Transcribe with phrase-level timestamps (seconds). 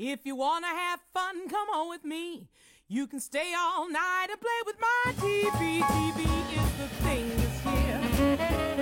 [0.00, 2.46] If you wanna have fun, come on with me.
[2.86, 5.82] You can stay all night and play with my TV.
[5.82, 6.20] TV
[6.54, 7.98] is the thing this year.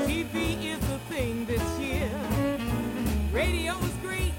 [0.05, 2.11] TV is the thing this year.
[3.33, 4.35] Radio is great,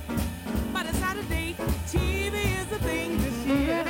[0.72, 1.58] but it's out of date.
[1.88, 3.84] TV is the thing this year.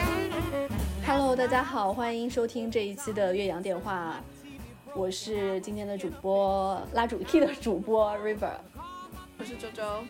[1.05, 4.15] Hello，大家好，欢迎收听这一期的岳阳电话，
[4.95, 8.55] 我是今天的主播拉主 key 的主播 River。
[9.37, 10.05] 我是周周，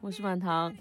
[0.00, 0.74] 我是满堂，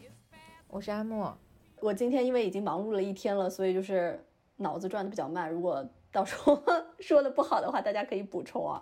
[0.72, 1.38] 我是阿莫。
[1.82, 4.24] 我今天因为已经忙碌了一天了，所以就是
[4.56, 5.52] 脑子转的比较慢。
[5.52, 6.58] 如果到时候
[7.02, 8.82] 说的不好的话，大家可以补充啊。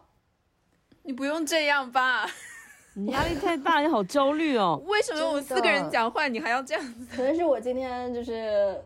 [1.01, 2.29] 你不用这样吧？
[2.93, 4.79] 你 压力太大，你好焦虑哦。
[4.85, 7.07] 为什么我们四个人讲话，你还要这样子？
[7.15, 8.79] 可能是我今天就是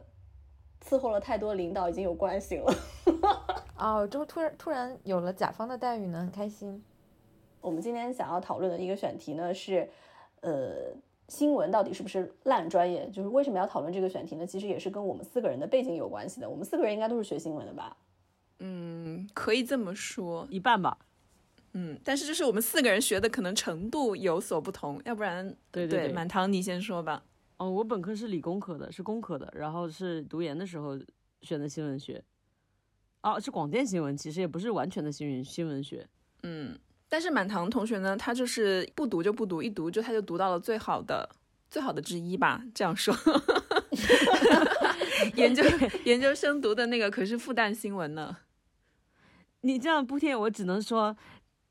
[0.87, 2.73] 伺候了太多领导，已经有惯性了。
[3.75, 6.81] 哦，就突然突然有了甲方的待遇呢，很开心。
[7.59, 9.89] 我们今天想要讨论的一个选题呢是，
[10.39, 10.95] 呃。
[11.33, 13.09] 新闻到底是不是烂专业？
[13.09, 14.45] 就是为什么要讨论这个选题呢？
[14.45, 16.47] 其实也是跟我们四个人的背景有关系的。
[16.47, 17.97] 我们四个人应该都是学新闻的吧？
[18.59, 20.95] 嗯，可以这么说，一半吧。
[21.71, 27.23] 嗯，但是就是我们四个人学的可能程度有所不同，要不然对对满堂你先说吧。
[27.57, 30.99] 哦，我本科是理工科的，是工科的，然后是读研的时候
[31.41, 32.23] 选的新闻学。
[33.23, 36.07] 哦，是广电新闻，其实也不是完全的新闻新闻学。
[36.43, 36.77] 嗯。
[37.13, 41.29] 但是满堂同学呢，他就是不读就不读，一读就他就读到了最好的
[41.69, 43.15] 最好的之一吧，这样说。
[45.35, 45.63] 研究
[46.05, 48.37] 研究生读的那个可是复旦新闻呢。
[49.61, 51.15] 你这样不贴，我只能说，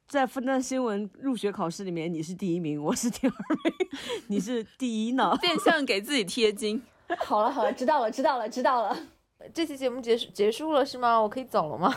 [0.06, 3.88] 在复旦新闻入学考试里面，你是第一名，我是第二名，
[4.28, 6.80] 你是第一呢，变相给自己贴金。
[7.18, 8.96] 好了好了，知道了知道了知道了，
[9.52, 11.20] 这期节目结束结束了是吗？
[11.20, 11.92] 我可以走了吗？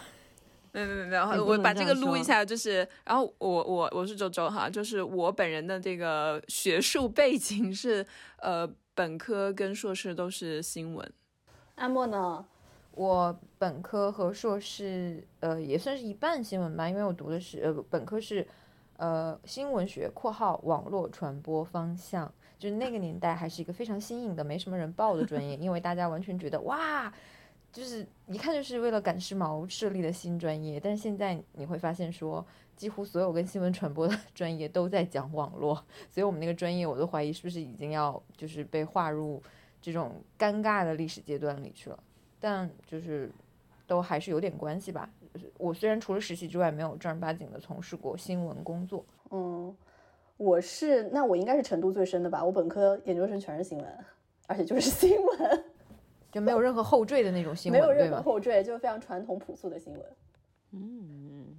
[0.76, 8.06] 没有没有没有，我把这个录一下，就是，然后我我我是周周哈，就是我本人的这个学术背景是，
[8.40, 11.10] 呃，本科跟硕士都是新闻。
[11.76, 12.46] 阿莫呢？
[12.92, 18.46] 我本科和硕士，呃，也算是一半新闻吧，因为我读的是，呃，本科是，
[18.98, 27.14] 呃，新闻学（括号网络传播方向），就是那个年代还是一个非常新颖的、没什么人报的专业，因为大家完全觉得哇。
[27.76, 32.44] 就是一看就是为了赶时髦设立的新专业，但是现在你会发现说，
[32.78, 35.76] 几乎所有跟新闻传播的 专业都在讲网络，
[36.10, 39.44] 所以我们那个专业我都怀疑是不是已经要就是被划入
[39.82, 42.00] 这种尴尬的历史阶段里去了。
[42.40, 43.30] 但就是
[43.86, 45.10] 都还是有点关系吧。
[45.58, 49.76] 我虽然除了实习之外没有正儿八经的从事过新闻工作，嗯，
[50.38, 52.42] 我是那我应该是程度最深的吧。
[52.42, 54.06] 我本科研究生全是新闻，
[54.48, 55.66] 而且就是新闻。
[56.36, 60.02] 就没有任何后缀的那种新闻，没有任何后缀，就是非常传统朴素的新闻。
[60.74, 61.58] 嗯，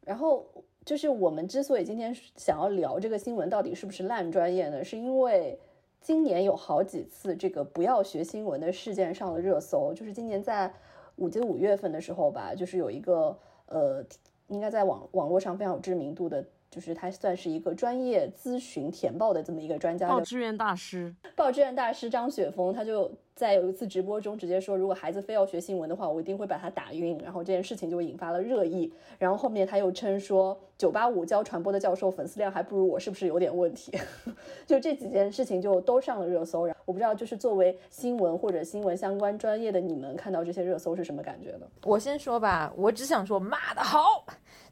[0.00, 0.46] 然后
[0.82, 5.60] 就是我们之所以今天想要聊这个新闻到底是不是烂专业呢，是因为
[6.00, 9.92] 今年有好几次这个不要学新闻的事件上了热搜。
[9.92, 10.72] 就是今年在
[11.16, 14.02] 五记得五月份的时候吧，就是有一个呃，
[14.46, 16.42] 应该在网网络上非常有知名度的。
[16.70, 27.18] 就是他算是一个专业咨询填报的这么一个专家，报志愿大师，报志愿大师张雪峰，他就在有一次直播中直接说，如果孩子非要学新闻的话，我一定会把他打晕。
[27.22, 28.92] 然后这件事情就引发了热议。
[29.18, 33.92] 然后后面他又称说，九八五教传播的教授粉丝量还不如我，是不是有点问题？
[34.66, 36.66] 就这几件事情就都上了热搜。
[36.66, 41.66] 然后我不知道，就是作为新闻或者新闻相关专业的你们，看到这些热搜是什么感觉呢？
[41.84, 44.24] 我先说吧，我只想说骂的好，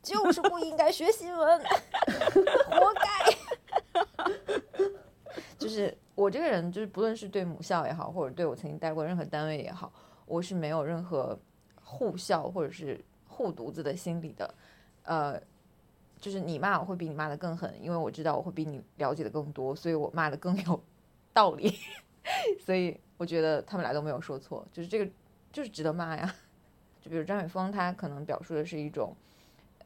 [0.07, 1.59] 就是不应该学新闻。
[2.71, 4.03] 活该！
[5.59, 9.93] 就是我这个人，就是不论是对母校也好，或者对我曾经待过任何单位也好，
[10.25, 11.37] 我是没有任何
[11.83, 14.55] 护校或者是护犊子的心理的。
[15.03, 15.41] 呃，
[16.21, 20.81] 就是你骂我会比你骂的更狠，因为我知道我会比你了解的更多，所以我骂的更有
[21.33, 21.77] 道理。
[22.65, 25.11] 所以我觉得他们俩都没有说错，就是这个
[25.53, 26.33] 就是值得骂呀。
[27.01, 29.15] 就比如张雪峰，他可能表述的是一种，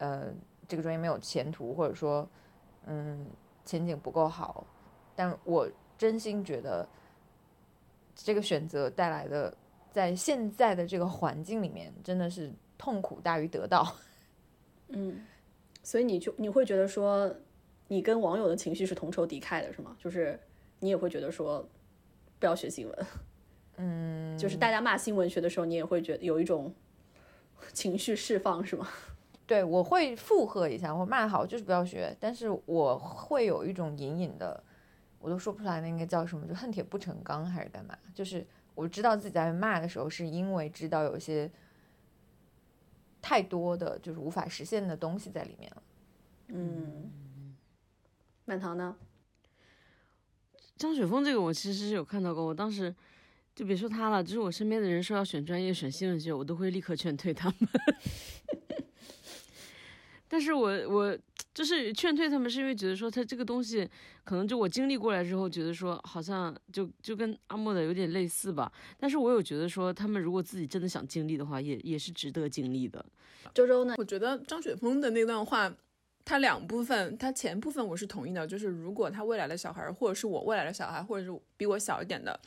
[0.00, 0.34] 呃。
[0.68, 2.24] 这个专业没有前途，或者说，
[2.86, 3.26] 嗯，
[3.64, 4.64] 前景不够好，
[5.16, 5.68] 但我
[5.98, 6.88] 真心觉得，
[8.14, 9.52] 这个选择带来的，
[9.90, 13.96] 在现在的这个环境里面，真的是痛苦大于得到。
[14.94, 15.26] 嗯，
[15.82, 17.34] 所以你就你会觉得说，
[17.88, 19.96] 你跟网友的情绪是同仇敌忾的，是吗？
[19.98, 20.38] 就是
[20.78, 21.68] 你也会觉得说，
[22.38, 23.06] 不要学新闻。
[23.78, 26.72] 嗯， 就是大家骂新闻学的时候，你也会觉得有一种
[27.72, 28.88] 情绪释放，是吗？
[29.50, 34.62] 对，我会附和一下，我骂好就是不要学，但是我会有一种隐隐的，
[35.18, 37.98] 我都说不出来那个叫什么，就恨铁不成钢还是干嘛？
[38.14, 41.50] 就是我知道自己在骂的时候，是因为知道有些
[43.20, 45.82] 太多的就是无法实现的东西在里面了。
[46.46, 47.10] 嗯，
[48.44, 48.94] 满堂呢？
[50.76, 52.94] 张雪峰这个我其实是有看到过，我当时
[53.56, 57.56] 就别说他了，就是我身边的人说要选专业选新闻学，我都会立刻劝退他们。
[60.32, 61.18] 但是我我
[61.52, 63.86] 就是劝退他们，是因为觉得说他这个东西，
[64.22, 68.70] 可能就我经历过来之后，觉得说好像就就跟阿莫的有点类似吧。
[68.96, 73.04] 但是我有觉得说，他们如果自己真的想经历的话，也也是值得经历的。
[73.52, 73.96] 周周呢？
[73.98, 75.74] 我觉得张雪峰的那段话，
[76.24, 82.38] 他两部分，他前部分我是同意的，就是如果他未来的小孩，或者是我未来的小孩，或者是比我小一点的，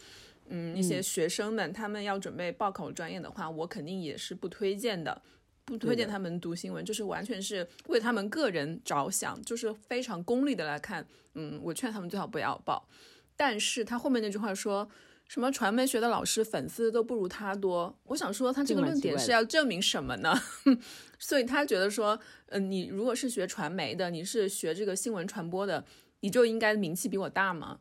[0.47, 5.21] 嗯，一些学生们，他们要准备报考专业的话，我肯定也是不推荐的。
[5.65, 11.05] 不推荐他们读新闻，就是完全是为他们个人着想，就是非常功利的来看。
[11.35, 12.87] 嗯，我劝他们最好不要报。
[13.35, 14.87] 但是他后面那句话说
[15.27, 20.37] 什么传媒学的老师粉丝都不如他多，我想说他这个论点是要证明什么呢？
[21.17, 25.83] 所以他觉得说，嗯，你如果是学传媒的，你是学这个新闻传播的，
[26.19, 27.79] 你就应该名气比我大吗？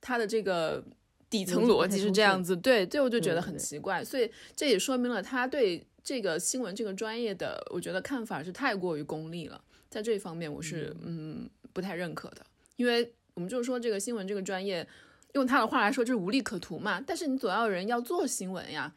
[0.00, 0.82] 他的这个
[1.28, 4.02] 底层逻辑是这样子，对，最后就觉得很奇怪。
[4.02, 5.86] 所以这也说明了他对。
[6.08, 12.38] 这个新闻这个专业的，我觉得看法是太过于功利了，在这一方面我是嗯不太认可的，
[12.76, 14.88] 因为我们就是说这个新闻这个专业，
[15.34, 16.98] 用他的话来说就是无利可图嘛。
[16.98, 18.94] 但是你总要人要做新闻呀，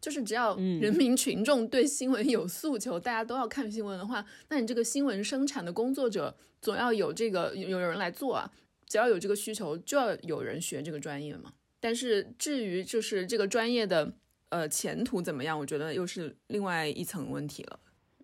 [0.00, 8.50] 就是只要人民群众对新闻有诉求，大家都要看新闻的话，那你这个新闻生产的工作者总要有这个有人来做啊，
[8.86, 11.52] 只要有这个需求，就要有人学这个专业嘛。
[11.78, 14.14] 但是至于就是这个专业的。
[14.50, 15.58] 呃，前途怎么样？
[15.58, 17.80] 我觉得又是另外一层问题了。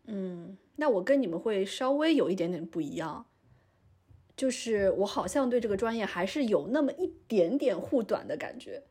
[0.07, 3.27] 嗯，那我跟你们会稍微有一点点不一样，
[4.37, 8.83] 就是我好像对这个专业还是有那么一点点护短的感觉。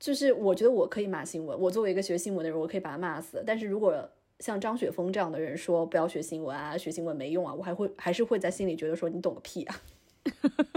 [0.00, 3.42] 就是我觉得我可以骂新闻，我作为一个学新闻的人，我可以把他骂死。
[3.46, 4.10] 但是如果
[4.40, 9.80] 像张雪峰这样的人说不要学新闻啊，学新闻没用啊，我还会还是会在心里觉得说你懂个屁啊！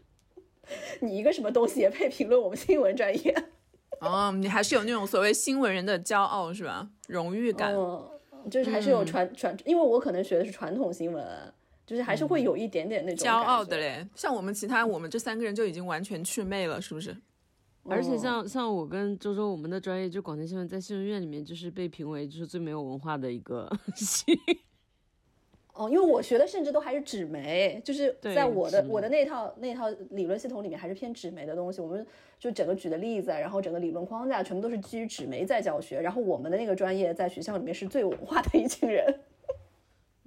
[1.00, 3.34] 你一个什么东西也配评论我们新闻专业？
[4.00, 6.88] 哦，你还是有那种所谓新闻人的骄傲是吧？
[7.08, 7.74] 荣誉感，
[8.50, 11.24] 就是还是有传传，因为我可能学的是传统新闻，
[11.86, 14.06] 就是还是会有一点点那种骄傲的嘞。
[14.14, 17.16] 像我们其他，我们这三个人就已经完全祛魅了，是不是？
[17.84, 24.24] 而且像像我跟周周，我们的专业就广电新闻，在新闻院里面就是被评为就是最没有文化的一个系。
[25.72, 31.80] 哦，因为我学的甚至都还是纸媒，就是在我的我的那套那套理论系统里面还是偏纸媒的东西。
[31.80, 32.04] 我们
[32.38, 36.00] 就整个举的例子，然后整个理论框架全部都是基于纸媒在教学。
[36.00, 39.20] 然后我们的那个专业在学校里面是最有文化的一群人，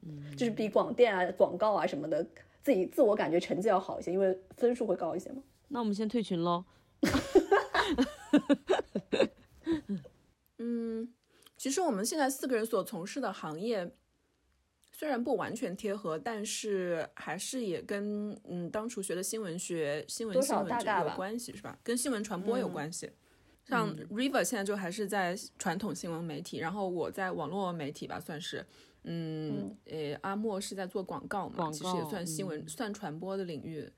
[0.02, 2.26] 嗯， 就是比广电啊、广告啊什么的，
[2.64, 5.44] 自己自我感觉成绩要好一些，因为分数会高一些嘛。
[5.68, 6.64] 那我们先退群喽。
[10.58, 11.14] 嗯，
[11.58, 13.92] 其实我们现在四个人所从事的行业。
[14.96, 21.78] 虽然不完全贴合，但是还是也跟嗯当初学的新闻学、新闻新闻有关系，是吧？
[21.84, 23.10] 跟新闻传播有关系。
[23.66, 28.66] 像 River 现在就还是在传统新闻媒体，然后我在网络媒体吧，算是。
[29.06, 33.92] 嗯，呃，阿莫是在做广告嘛，其实也算新闻、算传播的领域。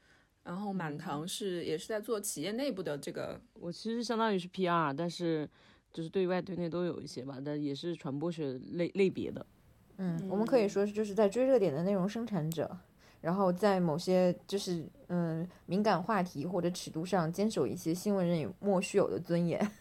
[0.43, 3.41] 然后满堂是也是在做企业内部的这个。
[3.53, 5.49] 我其实相当于是 PR，但是
[5.91, 9.45] 就是对外对内都有一些吧，但也是传播学类类别的。
[9.97, 12.77] 嗯，我们可以说是就是在追热点的内容生产者，
[13.21, 19.71] 然后在某些就是嗯敏感话题或者尺度上坚守一些新闻人莫须有的尊严。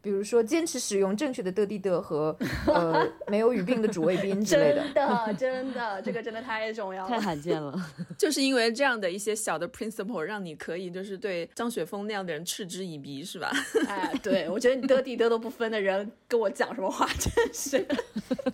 [0.00, 4.82] 比如说，坚持使用正确的的地的和呃 没有语病的主谓宾之类的。
[4.82, 7.78] 真的，真的，这个真的太重要了，太罕见了。
[8.16, 13.50] 就是因为这样的一些小的 principle，让你可以就是对张雪峰那样的人嗤之以鼻，是吧？
[13.88, 17.86] 哎， 对，我觉得你的地的都不分的人跟我讲什么话，真是。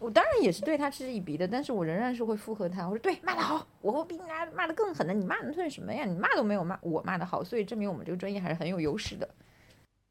[0.01, 2.89] 我当然也是对他嗤之以鼻的，但是我仍然是会附和他。
[2.89, 5.13] 我说对，骂得好，我会比你骂骂得更狠的。
[5.13, 6.05] 你骂的算什么呀？
[6.05, 9.29] 你骂都没有骂我骂得好，所以证明我们这个专业还是很有优势的。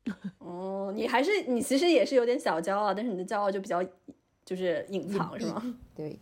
[0.39, 3.83] 哦，你还是你其实也是有点小骄傲，但是你的骄傲就比较
[4.43, 5.77] 就是隐藏，是吗？
[5.95, 6.19] 对，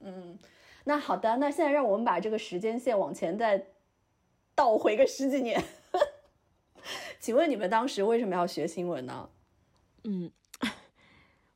[0.00, 0.38] 嗯，
[0.84, 3.66] 那好的，那现在让我们把这个时间线往前再
[4.54, 5.62] 倒回个十几年，
[7.20, 9.28] 请问你们当时为什么要学新闻呢？
[10.04, 10.30] 嗯，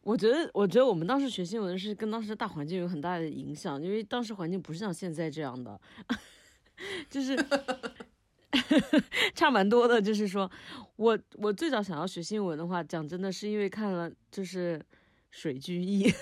[0.03, 5.81] 我觉得，我觉得我们当时学新闻是跟当时的大环境有很大的影响，因为当时环境不是像现在这样的，
[7.09, 7.35] 就是。
[9.35, 10.51] 差蛮多的，就是说，
[10.97, 14.81] 我我最早想要学新闻的话，讲真的是因为看了就是
[15.31, 16.13] 水居易。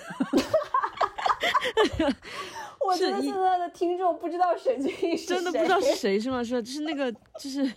[2.83, 6.43] 我觉得现在的听众不知道水居易是谁，真的不知道是谁是吗？
[6.43, 7.71] 是就是那个就是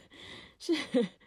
[0.59, 0.75] 是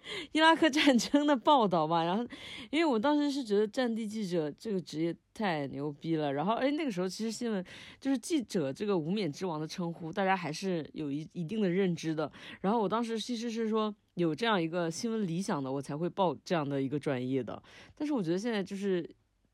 [0.31, 2.25] 伊拉克战争的报道吧，然后
[2.71, 7.63] 因为我当时是觉得战地记者这个职业太牛逼了，然后哎那个时候其实新闻
[7.99, 12.31] 就是记者这个无冕之王的称呼，大家还是有一一定的认知的。
[12.61, 17.61] 然后我当时其实是说有这样一个新闻理想的，我才会报这样的一个专业的。
[17.95, 19.09] 但是我觉得现在就是。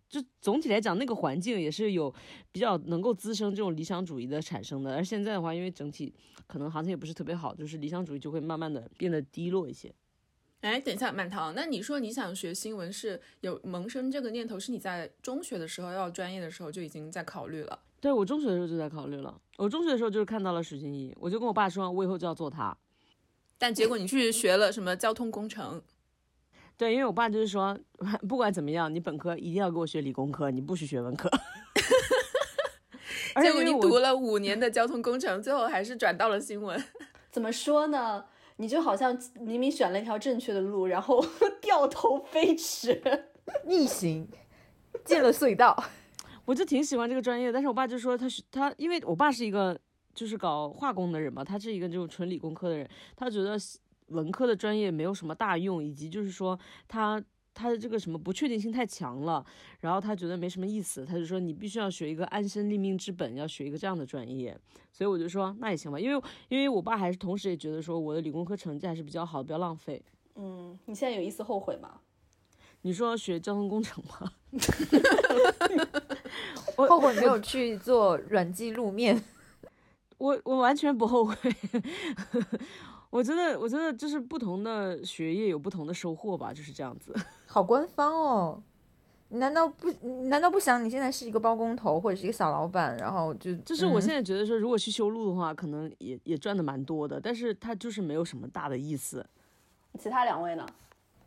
[0.10, 2.14] 就总体来讲，那个环境也是有
[2.52, 4.94] 比较能够滋生这种理想主义的产生的。
[4.96, 6.14] 而现在的话，因为整体
[6.46, 9.92] 可能行情也不是特别好，就是理想主义就会慢慢的变得低落一些。
[10.64, 17.78] 哎，等一下，满堂，那你说你想学新闻是有萌生这个念头，是你在中学的时候要专业的时候就已经在考虑了？
[18.00, 19.38] 对，我中学的时候就在考虑了。
[19.58, 22.78] 我中学的时候就是看到了许晶怡，我就跟我爸说，我以后就要做他。
[23.58, 25.82] 但结果你去学了什么交通工程？
[26.78, 27.78] 对，因为我爸就是说，
[28.30, 31.30] 不管怎么样，你本科一定要给我学理工科，你不许学文科。
[33.42, 36.82] 结果你读了五年的交通工程，最后还是转到了新闻。
[37.30, 38.24] 怎么说呢？
[38.58, 41.24] 你就好像明明选了一条正确的路，然后
[41.62, 43.02] 掉头飞驰，
[43.66, 44.28] 逆行
[45.04, 45.76] 进了隧道。
[46.46, 49.80] 我就挺喜欢这个专业，但是我爸就说他是他，因为我爸是一个
[50.14, 53.58] 就是搞化工的人嘛，他是一个这种纯理工科的人，他觉得。
[54.08, 57.20] 文科的专业没有什么大用，以及就是说他
[57.54, 59.46] 他的这个什么不确定性太强了，
[59.82, 64.58] 然后他觉得没什么意思，他就说你必须要学一个安身立命之本，要学一个这样的专业。
[64.92, 70.02] 所以我就说那也行吧，因为因为我爸还是同时也觉得说我的理工科成绩还是比较好，不要浪费。
[70.36, 72.00] 嗯，你现在有一丝后悔吗？
[72.86, 74.30] 你说学交通工程吗？
[76.76, 79.24] 后悔没有去做软技路面。
[80.18, 81.36] 我我完全不后悔。
[83.14, 87.16] 我觉得，我觉得就是不同的学业有不同的收获吧，就是这样子。
[87.46, 88.64] 好官方哦，
[89.30, 89.92] 难道不？
[90.30, 99.24] 难道不想你现在是一个包工头或者是一个小老板，然后就就是我现在觉得说，如果去修路的话，可能也也赚的蛮多的，但是他就是没有什么大的意思。
[100.00, 100.66] 其他两位呢？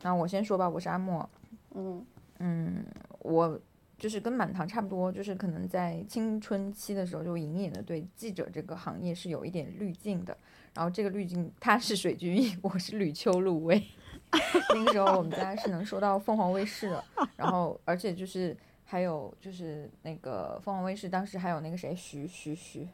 [0.02, 1.30] 那我先说吧，我是阿莫。
[1.76, 2.04] 嗯
[2.40, 2.84] 嗯，
[3.20, 3.56] 我
[3.98, 10.36] 就是跟满堂差不多，就是可能在青春期的时候就隐隐的对记者这个行业是有一点滤镜的。
[10.74, 13.82] 然后这个滤镜，他是水军翼， 我是吕秋露薇。
[14.74, 17.04] 那个时候我们家是能收到凤凰卫视的，
[17.36, 22.86] 然后而且就是还有就是那个凤凰卫视当时还有那个谁徐徐徐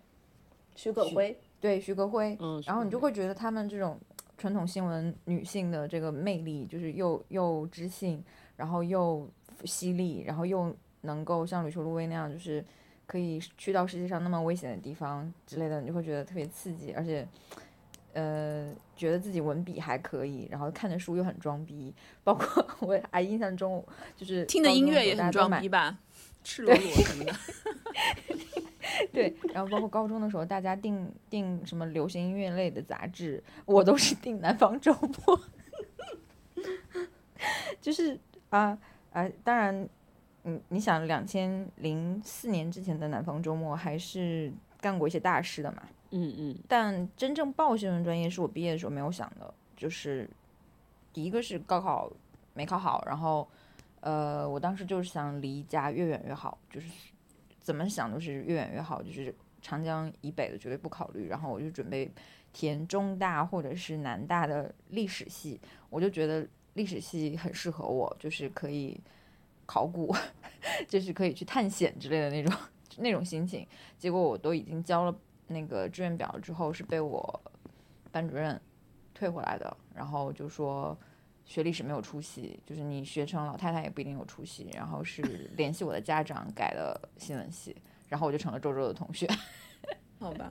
[0.77, 3.99] 徐可辉，对徐可辉，嗯，然后你就会觉得他们这种
[4.37, 8.23] 传统新闻女性的这个魅力，就是又又知性，
[8.57, 9.29] 然后又
[9.65, 12.65] 犀利，然后又能够像吕秋露薇那样，就是
[13.07, 17.27] 可以去到世界上那么危险的地方之类的，你就会觉得特别刺激，而且。
[18.15, 23.83] 呃，觉得自己文笔还可以，然后看的书又很装逼，包括我还印象中
[24.15, 25.99] 就是听的音乐也很装逼吧，
[26.45, 27.33] 赤裸裸什么的。
[29.15, 35.39] 对，然后包括高中的时候，大家订订什么流行音乐类的杂志，我都是订《南方周末》。
[37.81, 38.79] 就是啊
[39.15, 39.89] 啊，当然，
[40.45, 45.83] 嗯，你想两千零四年之前的《南方周末》还是干过一些大事的嘛？
[46.11, 50.29] 嗯嗯，但真正报新闻专业是我毕业的时候没有想的，就是
[51.13, 52.11] 第一个是高考
[52.55, 53.49] 没考好，然后
[54.01, 56.89] 呃，我当时就是想离家越远越好，就是
[57.61, 62.11] 怎么想都是越远越好，就是长江以北的绝对不考虑，然后我就准备
[62.53, 66.45] 填中大或者是南大的历史系，我就觉得
[66.75, 69.01] 历史系很适合我，就是可以
[69.67, 70.15] 考古，
[70.89, 72.55] 就是可以去探险之类的那种
[72.99, 73.67] 那种心情，
[73.99, 75.15] 结果我都已经交了。
[75.49, 77.43] 那个志愿表之后是被我
[78.11, 78.59] 班主任
[79.13, 80.97] 退回来的，然后就说
[81.45, 84.67] 学历史没有出息，就是你学成老太太也不一定有出息。
[84.73, 85.21] 然后是
[85.57, 87.77] 联系我的家长改了新闻系，
[88.09, 89.29] 然后我就成了周周的同学。
[90.19, 90.51] 好吧，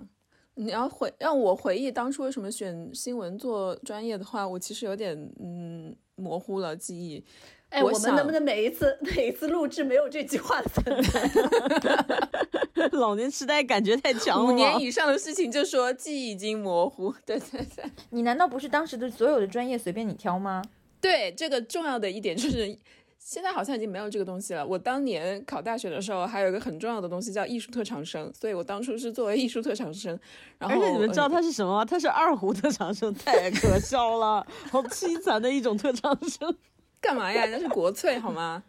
[0.53, 7.25] 你要回让我回忆当初为什么选新闻做专业的话，我其实有点嗯模糊了记忆。
[7.71, 12.89] 哎，我们能不能每一次每一次录制没有这句话的存在？
[12.91, 14.45] 老年痴呆感觉太强了。
[14.45, 17.13] 五年以上的事情就说记忆已经模糊。
[17.25, 20.61] 对对对，你难道不是当时的所有的专业随便你挑吗？
[20.99, 22.77] 对，这个重要的一点就是，
[23.17, 24.65] 现在好像已经没有这个东西了。
[24.65, 30.19] 我当年考大学的时候，还有一个很重要的东西叫艺术特长生，所以我当初是作为艺术特长生。
[30.57, 31.85] 然后，而且你们知道他是什么吗？
[31.85, 36.53] 他是二胡特长生，太可笑了，好凄惨的一种特长生。
[37.01, 37.45] 干嘛呀？
[37.51, 38.63] 那是国粹好吗？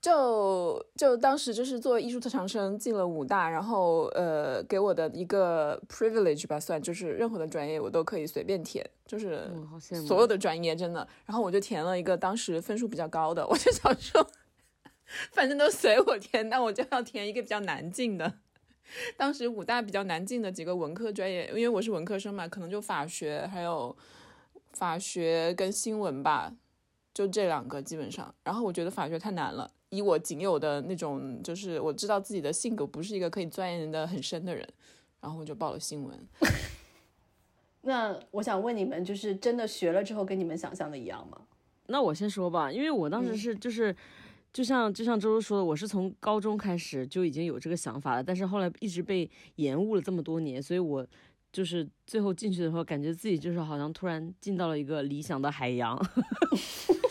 [0.00, 9.50] 就就当时就是作为艺术特长生进了武大，然后呃给我的一个 privilege 吧，算就是任何的专业我都可以随便填，就是
[10.06, 11.08] 所有的专业真的。
[11.24, 14.26] 然后我就填了一个当时分数比较高的，我就想说，
[15.32, 18.34] 反正都随我填，那我就要填一个比较难进的。
[19.16, 23.96] 当时武大比较难进的几个文科专业，因为我是文科生嘛，可能就法学还有。
[24.76, 26.52] 法学跟新闻吧，
[27.14, 28.34] 就这两个基本上。
[28.42, 34.68] 然后我觉得法学太难了，以我仅有的那种，就是我知道自己的性格不是一个可以钻研的很深的人，
[35.20, 36.28] 然后我就报了新闻。
[37.86, 41.38] 那我想问你们，就是真的学了之后跟你们想象的一样吗？
[41.86, 43.94] 那我先说吧，因为我当时是就是，
[44.54, 51.06] 就像就像周周说的，我是从高中开始就已经有这个想法了，但是后来一直被延误了这么多年，所以我
[51.52, 55.94] 就是最后进去的时候，感觉自己就是好像突然进到了一个理想的海洋，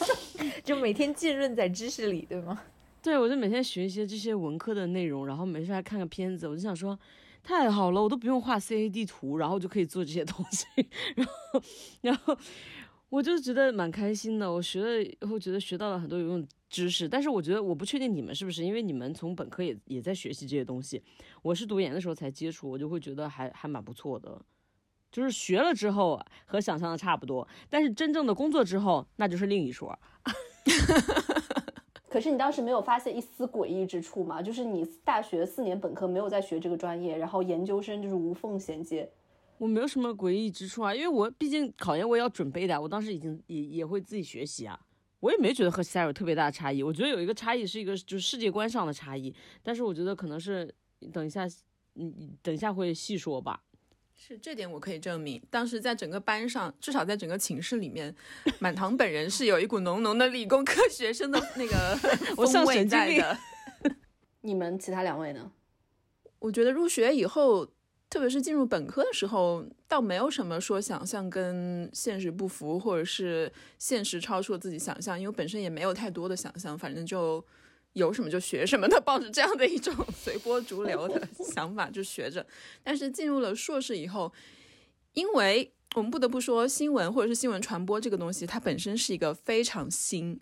[0.64, 2.62] 就每天浸润在知识里，对吗？
[3.04, 6.98] 对，我就每天学一些这些文科的内容，然后没事还看个片子，我就想说。
[7.46, 10.66] 太好了，我都不用画 CAD 图，然后就可以做这些东西，
[11.14, 11.62] 然后，
[12.00, 12.38] 然后
[13.10, 14.50] 我就觉得蛮开心的。
[14.50, 17.06] 我学了以后，觉得学到了很多有用知识。
[17.06, 21.04] 但是我觉得我不确定你们是不是，因为你们从本科也也在学习这些东西，
[21.42, 24.42] 我是读研的时候才接触，我就会觉得还还蛮不错的。
[25.12, 30.00] 就是学了之后和想象的差不多，但是真正的工作之后，那就是另一说。
[32.10, 34.42] 可是你当时没有发现一丝诡异之处吗？
[34.42, 39.10] 就是你大学四年本科没有在学这个专业，然后研究生就是无缝衔接。
[39.58, 44.80] 我没有什么诡异之处啊，因为我毕竟考研我也要准备的，我当时已经也也会自己学习啊，
[45.22, 46.84] 我也没觉得和其他有特别大的差异。
[46.84, 50.72] 我觉得有一个差异是一个就是世界观上的差异，但是我觉得可能是
[51.12, 51.48] 等一下，
[51.96, 53.64] 嗯，等一下会细说吧。
[54.26, 58.16] 是这点我可以证明，当时在整个班上，至少在整个寝室里面，
[58.58, 61.94] 满堂本人是有一股浓浓的理工科学生的那个
[62.38, 63.38] 风味在的。
[64.40, 65.52] 你们其他两位呢？
[66.40, 67.66] 我觉得入学以后，
[68.10, 77.46] 特别是进入本科的时候，倒没有什么说想象跟现实不符，或者是现实超出了自己想象，因为本身也没有太多的想象，反正就。
[77.94, 82.46] 有什么就学什么的，抱着这样的一种随波逐流的想法就学着。
[82.84, 84.32] 但是进入了硕士以后，
[85.14, 90.40] 因为我们不得不说，新闻或者是新闻传播这个东西，它本身是一个非常新，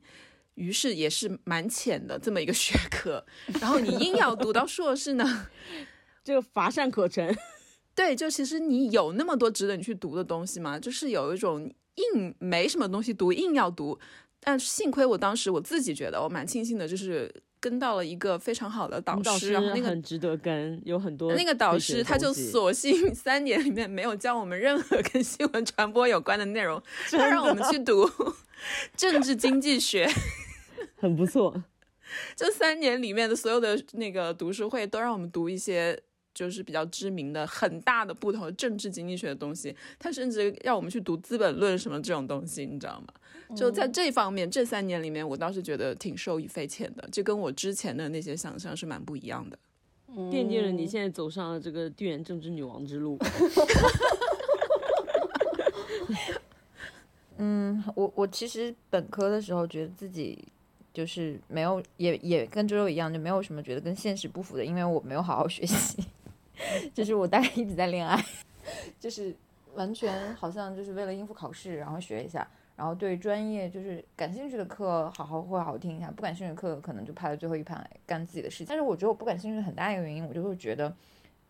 [0.55, 3.25] 于是也是蛮浅的这么一个学科。
[3.60, 5.50] 然后你硬要读到硕士呢，
[6.24, 7.38] 这个乏善可陈。
[7.93, 10.79] 对，就其实你有那么多值得你去读的东西吗？
[10.79, 14.00] 就是有一种硬没什么东西读，硬要读。
[14.43, 28.10] 但幸亏我当时我自己觉得我蛮庆幸的，就是跟到了一个非常好的导师，然后那个很值得跟，有很多那个导师他就索性 三年里面没有教我们任何跟新闻传播有关的内容， 他让我们去读
[28.97, 30.10] 政治经济学，
[30.97, 31.63] 很不错。
[32.36, 36.01] 这三年里面的所有的那个读书会都让我们读一些。
[36.34, 43.08] 就是比较知名的很大的不同政治经济学的东西，他甚至让我们去读《资本论》什么这种东西，你知道吗？
[43.56, 49.60] 就在这方面，这三年里面，我倒是觉得挺受益匪浅的，就跟我之前的那些想象是蛮不一样的，
[50.32, 53.17] 奠定了你现在走上了这个地缘政治女王之路。
[57.38, 60.48] 嗯，我我其实本科的时候觉得自己
[60.94, 66.02] 就是没有，也也跟周周一样，就没有什么觉得跟现实不符的，因为我没有好好学习。
[66.93, 68.17] 就是我大概一直在恋爱，
[69.00, 69.36] 就是
[69.76, 78.67] 完全好像就是为了应付考试，然后学一下，然后对专业就是感兴趣的课好好会好好听一下，不感兴趣的课可能就排在最后一排干自己的事情。
[78.67, 80.95] 但是我觉得我不感兴趣很大一个原因，我就会觉得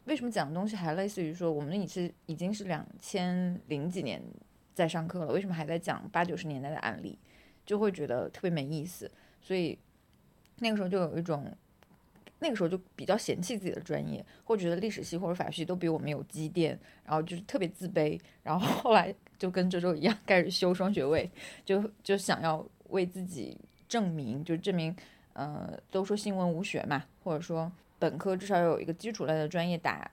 [0.06, 4.22] 为什么讲的东西还类似于说我们已是已经是两千零几年
[4.74, 7.18] 在上课了，为什么还在讲八九十年代的案例，
[7.66, 9.10] 就会觉得特别没意思。
[9.42, 9.78] 所以
[10.60, 11.52] 那个时候就有一种。
[12.44, 18.20] 那个时候就比较嫌弃自己的专业，或者觉得历史系或者法学系都比我们有积淀，然后就是特别自卑。
[18.42, 21.30] 然后后来就跟周周一样，开始修双学位，
[21.64, 23.56] 就就想要为自己
[23.88, 24.96] 证明，就证明，
[25.34, 30.10] 呃，都说新闻无学嘛，或者说本科至少有一个基础类的专业打，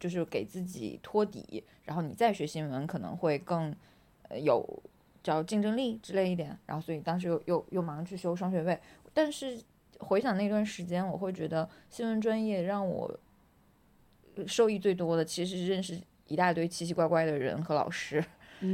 [0.00, 3.72] 就是给自己托底，然后你再学新闻可能会更，
[4.28, 4.82] 呃，有
[5.22, 6.58] 叫竞争力之类一点。
[6.66, 8.76] 然后所以当时又又又忙去修双学位，
[9.14, 9.62] 但是。
[9.98, 13.18] 回想那段时间，我会觉得新闻专业让我
[14.46, 18.24] 受益最多的，其实是认识一大堆奇奇怪怪的人和老师。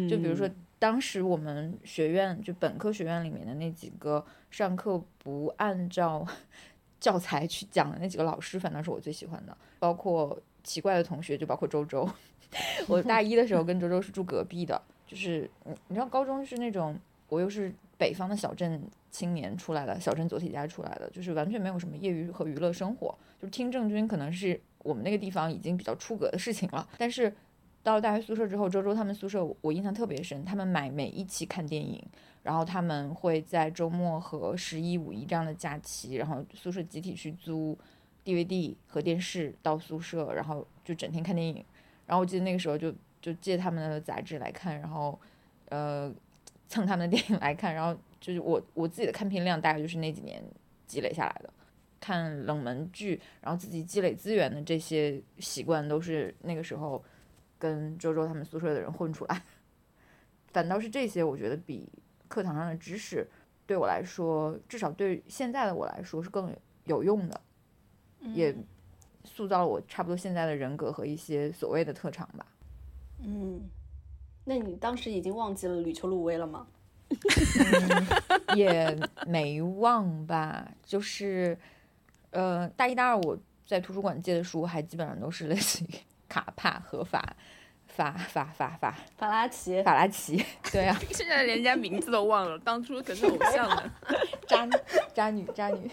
[0.09, 6.27] 就比如说，当时我们学院就本科学院里面的那几个上课不按照
[6.99, 9.55] 教材去讲的那几个老师，反倒是我最喜欢的。
[9.79, 12.09] 包括奇怪的同学，就包括周周。
[12.87, 17.71] 我大一的时候跟周周是住隔壁的，就是你你知道，高中是那种，我又是
[18.05, 18.83] 北方的小镇。
[19.15, 23.17] 青年出来的，小镇做题家出来的，就是完全没有什么业余和娱乐生活。
[23.41, 26.85] 就是听郑钧，可能是我们那个地方已经比较出格的事情了。
[26.99, 27.33] 但是
[27.81, 32.05] 到了大学宿舍之后，周周他们宿舍我印象特别深，他们买每一期看电影，
[32.43, 37.79] 然后他们会在周末和十一、五一这样的假期，然后宿舍集体去租
[38.25, 41.65] DVD 和电视到宿舍，然后就整天看电影。
[42.05, 45.17] 然后我记得那个时候就就借他们的杂志来看，然后。
[45.71, 46.13] 呃，
[46.75, 50.43] 蹭他们的电影来看，然后就是我我自己的看片量大概就是那几年
[50.89, 51.49] 积累下来的，
[52.01, 57.01] 看冷门剧，然后自己积累资源的这些习惯都是那个时候
[57.61, 59.43] 跟周周他们宿舍的人混出来，
[60.53, 61.89] 反倒是这些我觉得比
[62.27, 63.25] 课堂上的知识
[63.67, 66.53] 对我来说，至少对现在的我来说是更
[66.87, 67.41] 有用的，
[68.21, 68.53] 也
[69.23, 72.45] 塑造了我差不多现在的人格和一些所谓的特长吧。
[73.23, 73.61] 嗯，
[74.45, 76.67] 那你当时已经忘记了吕秋露薇了吗？
[78.57, 81.57] 也没忘吧，就是，
[82.31, 85.89] 呃，大一、大二我在图书馆借的书，还基本上都是类似于
[86.29, 87.37] 卡帕和法
[87.87, 93.93] 法法法法法拉奇，法拉奇，对啊，现在连人家名字都忘了，当初可是偶像呢。
[94.47, 94.67] 渣
[95.15, 95.89] 渣女渣女，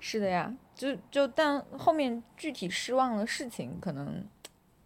[0.00, 4.24] 是的呀，就就但后面具体失望的事情，可能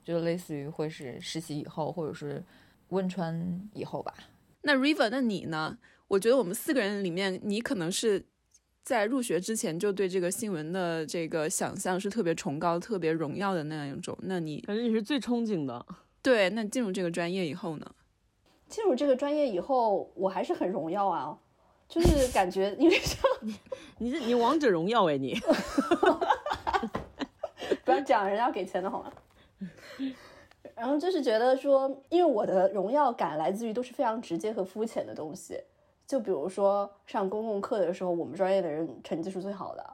[0.05, 2.43] 就类似于会是实习以后，或者是
[2.89, 4.13] 汶川以后吧。
[4.63, 5.79] 那 River，那你呢？
[6.09, 8.27] 我觉得我们四个人里面，你可能是
[8.83, 14.19] 在入学之前就对这个新闻的这个想象是特别崇高、特别荣耀的那样一种。
[14.23, 15.87] 那你感觉你是最憧憬的。
[16.21, 17.87] 对，那进入这个专业以后呢？
[18.69, 21.39] 进入这个专业以后，我还是很荣耀啊，
[21.89, 23.23] 就是感觉因为像
[23.99, 25.39] 你是你王者荣耀哎你，
[27.85, 29.13] 不要讲人家要给钱的好吗？
[30.75, 35.63] 然后就是觉得说，因为我的荣耀感来自于都是非常直接和肤浅的东西，
[36.07, 39.91] 就比如说上公共课的时候，我们专业的人成绩是最好的。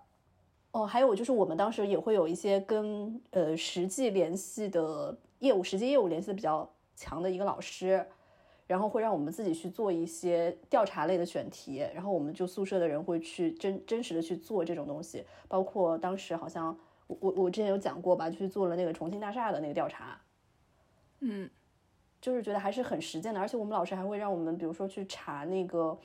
[0.73, 8.05] 哦，还有就是我们当时也会有一些跟呃实际联系的业务、实际业务联系的比较强的一个老师，
[8.67, 20.21] 然后会让我们自己去做一些调查类的选题，然后我们就宿舍的人会去真真实的去做这种东西，包括当时好像我我我之前有讲过吧，去做了那个重庆大厦的那个调查，
[21.21, 21.49] 嗯，
[22.21, 25.97] 就是觉得还是很实践的，而且我们老师还会让我们，比如说去查那个，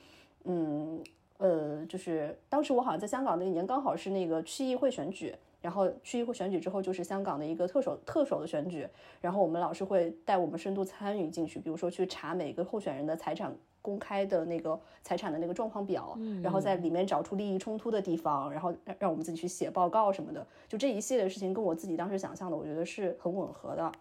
[0.44, 1.02] 嗯
[1.38, 8.88] 呃，就是当时我好像在香港那一年刚好是那个区议会选举，然后区议会选举之后就是香港的一个特首特首的选举，
[9.20, 13.52] 然后我们老师会带我们深度参与进去，比如说去查每个候选人的财产
[13.82, 23.92] 公开的那个财产的那个状况表，然后在里面找出利益冲突的地方，然后让让我们自己去写报告什么的，就这一系列事情跟我自己当时想象的，我觉得是很吻合的。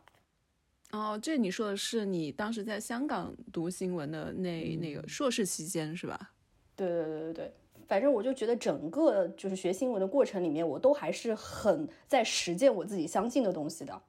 [0.91, 6.32] 哦，这你说的是你当时在香港读新闻的那那个硕士期间是吧？
[6.76, 7.54] 对对对对对，
[7.88, 14.02] 反正我就觉得整个就是学新闻的过程里面，我都还是很在实践我自己相信的东西的。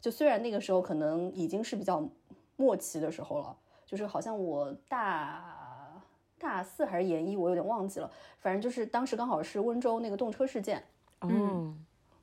[0.00, 2.08] 就虽然那个时候可能已经是比较
[2.56, 3.56] 末期的时候了，
[3.92, 6.02] 就是好像我大
[6.38, 8.10] 大四还是研一，我有点忘记了。
[8.38, 10.82] 反正就是当时刚好是温州那个动车事件，
[11.20, 11.74] 哦，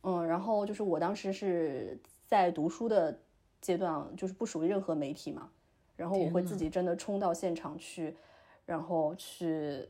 [0.02, 3.16] 嗯，然后就是我当时是在读书的
[3.62, 5.48] 阶段，就是不属于任何媒体嘛，
[5.96, 8.18] 然后我会自己真的冲到现场去，
[8.66, 9.88] 然后去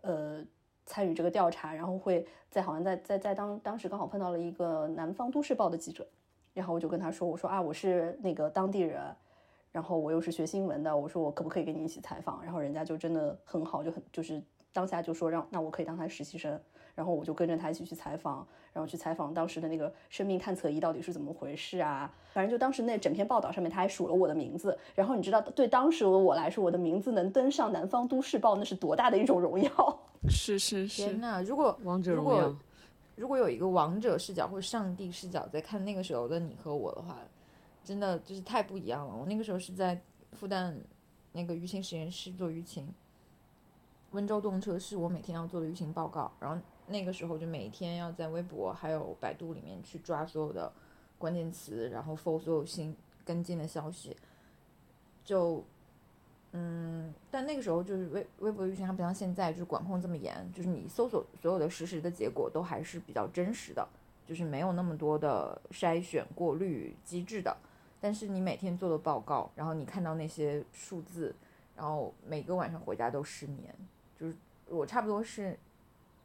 [0.00, 0.44] 呃
[0.84, 6.04] 参与这个调查，然后会在好像在在在当当时刚好碰到了一个南方都市报的记者，
[6.52, 9.00] 然后我就跟他说，我说啊我是那个当地人，
[9.72, 12.42] 然后我又是学新闻的，我说我可不可以跟你一起采访？
[12.42, 16.60] 然后人家就真的很好，就很就是当下就说让那我可以当他实习生，
[16.94, 22.12] 然后我就跟着他一起去采访，然后去采访当时的那个生命探测仪到底是怎么回事啊？
[22.32, 29.98] 反正就当时那整篇报道上面他还数了我的名字，然后你知道对当时的我来说，我的名字能登上南方都市报，那是多大的一种荣耀！
[30.28, 32.56] 是是是天，呐，如果王者如果荣耀，
[33.16, 37.16] 如果有一个王者视角或者上帝视角在看那个时候的你和我的话，
[37.84, 39.14] 真的就是太不一样了。
[39.14, 40.00] 我那个时候是在
[40.32, 40.74] 复旦
[41.32, 42.92] 那个舆情实验室做舆情，
[44.12, 50.72] 温州动车是我每天要做的舆情报告，然后那个时候就每天要在微博还有百度里面去抓所有的
[51.18, 54.16] 关键词，然后 follow 所有新跟进的消息，
[55.24, 55.64] 就。
[56.52, 63.88] 嗯，但那个时候就是微微博舆情，它不像现在就是管控这么严，就是你搜索所有的实时的结果都还是比较真实的，
[64.26, 67.56] 就是没有那么多的筛选过滤机制的。
[68.00, 71.34] 但是你每天做的报告，然后你看到那些数字，
[71.76, 73.74] 然后每个晚上回家都失眠，
[74.18, 74.34] 就是
[74.68, 75.58] 我差不多是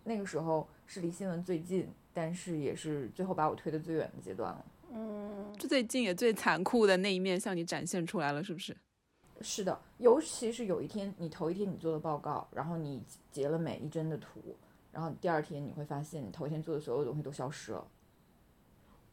[0.05, 4.65] 那个时候是离新闻最近，但是也是最后把我推得最远的阶段了。
[4.93, 8.75] 嗯，就最近也最残酷的那一面向你展现出来了，是不是？
[9.41, 14.39] 是的，尤其是有一天你头一天你做的报告，然后你截了每一帧的图，
[14.93, 17.85] 然后第二天你会发现你头一天做的所有东西都消失了。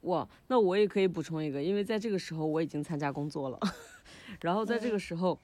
[0.02, 3.58] 哇，那我也可以补充一个，因为在这个时候我已经参加工作了，
[4.40, 5.38] 然后在这个时候，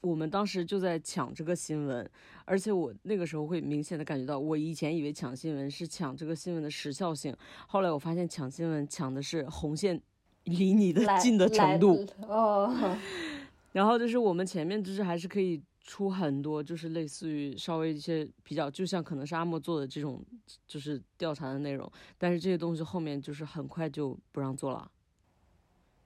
[0.00, 2.08] 我们当时就在抢这个新闻，
[2.44, 7.34] 而且我那个时候会明显的感觉到，我以前以为抢新闻是抢这个新闻的时效性，
[7.66, 10.00] 后来我发现抢新闻抢的是红线
[10.44, 12.96] 离你的近的程度，哦，
[13.72, 20.22] 然后就是我们前面就是还是可以出很多就是类似于稍微一些比较，就像可能是阿莫做的这种
[20.66, 24.90] 就是调查的内容，但是这些东西后面就是很快就不让做了。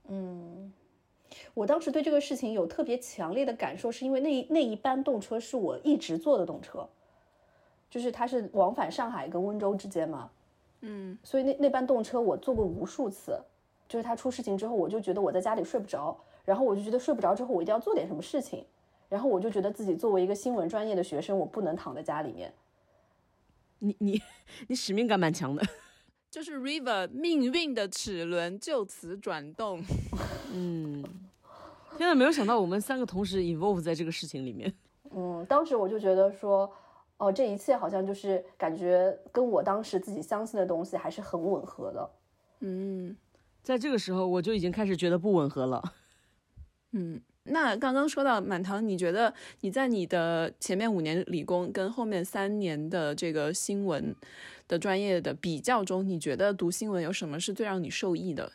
[0.06, 0.72] 嗯，
[1.52, 6.88] 我当时对这个事情有特别强烈的感受，是因为那那一班动车是我一直坐的动车，
[7.90, 10.30] 就是它是往返上海跟温州之间嘛。
[10.82, 13.36] 嗯，所以那那班动车我坐过无数次，
[13.88, 18.64] 就是它出事情之后，我就觉得我在家里睡不着，然后我就觉得睡不着之后我一定要做点什么事情，
[19.12, 22.50] 然后我就觉得自己作为一个新闻专业的学生，我不能躺在家里面。
[23.80, 24.22] 你你
[24.68, 25.62] 你使命感蛮强的，
[26.32, 29.84] 就是 River 命运的齿轮就此转动。
[30.50, 31.04] 嗯，
[31.98, 34.72] 天呐，没有想到我们三个同时 involve 在这个事情里面。
[35.10, 36.72] 嗯，当时我就觉得说，
[37.18, 42.10] 哦，这一切好像就是感觉跟我当时自己相信的东西还是很吻合的。
[42.60, 43.14] 嗯
[43.62, 45.82] 在这个时候，我就已经开始觉得不吻合了。
[46.92, 54.14] 嗯，那刚刚说到满堂，你觉得你在你的前面五年理工跟后面三年的这个新闻
[54.68, 58.52] 的专业的比较中，你觉得读新闻有什么是最让你受益的？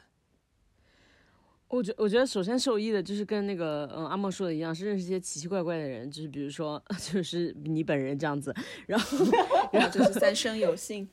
[1.67, 9.17] 我觉我觉得首先受益的就是跟那个嗯阿莫说的一样，是认识一些奇奇怪怪的人，就是比如说 就是你本人这样子，然后
[9.73, 11.09] 然后就是三生有幸。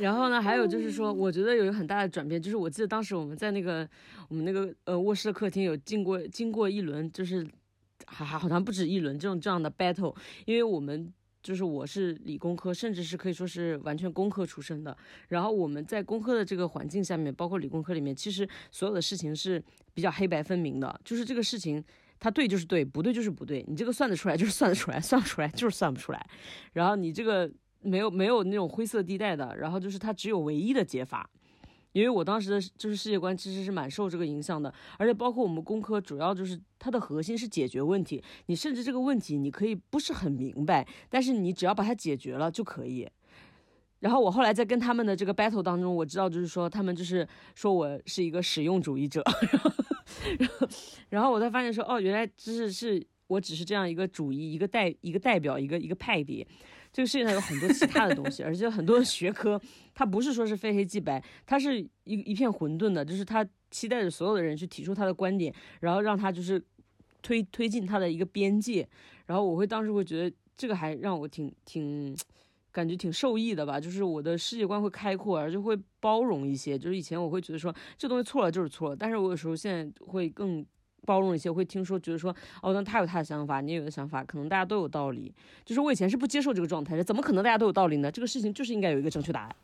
[0.00, 3.88] 然后呢，还有就是说，我觉得有一个很大的转变，就是我记得当时我们在那个
[4.28, 7.46] 我们那个呃卧室的客厅有经过经过一轮，就是
[8.06, 14.96] 还还好像不止一轮这种这样的 battle，因为我们就是我是理工科，甚至是可以说是完全工科出身的，
[15.28, 19.62] 然后我们在工科的这个环境下面，包括理工科里面，其实所有的事情是
[19.94, 21.82] 比较黑白分明的，就是这个事情。
[22.20, 23.64] 它对就是对，不对就是不对。
[23.68, 26.26] 你这个算得出来就是算得出来，算不出来就是算不出来。
[26.72, 27.48] 然后你这个
[27.80, 31.28] 没有没有那种灰色地带的，然后就是它只有唯一的解法。
[31.92, 38.22] 因为我当时的就是世界观其实是蛮受这个影响的，而且包括我们工科主要就是它的核心是解决问题。
[38.46, 43.08] 你甚至这个问题你可以不是很明白，但是你只要把它解决了就可以。
[44.00, 49.70] 然后我后来在跟他们的这个 battle 当中，我知道就是说他们就是说我是一个实用主义者，然后
[50.38, 50.68] 然后
[51.08, 56.46] 然后我才发现说哦，原来就是是我只是这样一个主义，一个代一个代表，一个一个派别。
[56.98, 59.60] 这个世界上有很多其他的东西，而且很多学科
[59.94, 66.60] 它不是说是非黑即白，它是一一片混沌的，就是他期待着所有的人去提出他的观点，然后让他就是
[67.22, 68.88] 推推进他的一个边界。
[69.26, 72.16] 然后我会当时会觉得这个还让我挺挺。
[72.70, 76.78] 感觉挺受益的吧，就是我的世界观会开阔，而且会包容一些。
[76.78, 80.64] 就是以前我会觉得说这东西错了就是错了，但是我有时候现在会更
[81.08, 85.32] 包容一些，会听说觉得说哦，那他有他的想法，你也有的想法，可能大家都有道理。
[85.64, 88.12] 就是我以前是不接受这个状态的，怎么可能大家都有道理呢？
[88.12, 89.56] 这个事情就是应该有一个正确答案。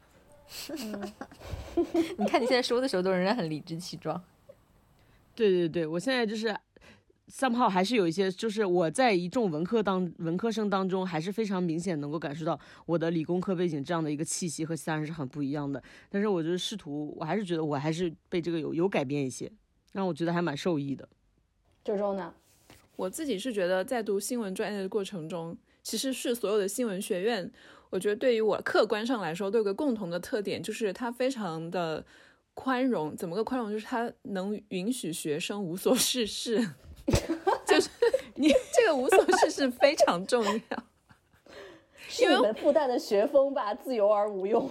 [2.16, 4.18] 你看你现在说的时候都仍然很理直气壮。
[5.36, 6.56] 对对对，我现在就是。
[7.26, 15.82] somehow 还是有一些，就是我在一众文科当文科生当中，还是非常明显能够感受到我的理工科背景这样的一个气息和其他人是很不一样的。
[16.10, 19.50] 但是我觉得试图，我还是觉得我还是被这个有有改变一些，
[19.92, 21.08] 让我觉得还蛮受益的。
[21.84, 22.32] 周周呢？
[22.96, 27.50] 我自己是觉得在读新闻专业的过程中，其实是所有的新闻学院，
[27.90, 32.02] 我觉得对于我客观上来说都有个共同的特点，就是它非常的
[32.54, 33.14] 宽容。
[33.14, 33.70] 怎么个宽容？
[33.70, 36.66] 就是它能允许学生无所事事。
[37.66, 37.90] 就是
[38.36, 40.84] 你这个无所事事非常重要，
[42.08, 44.70] 是你们复旦的学风吧，自由而无用。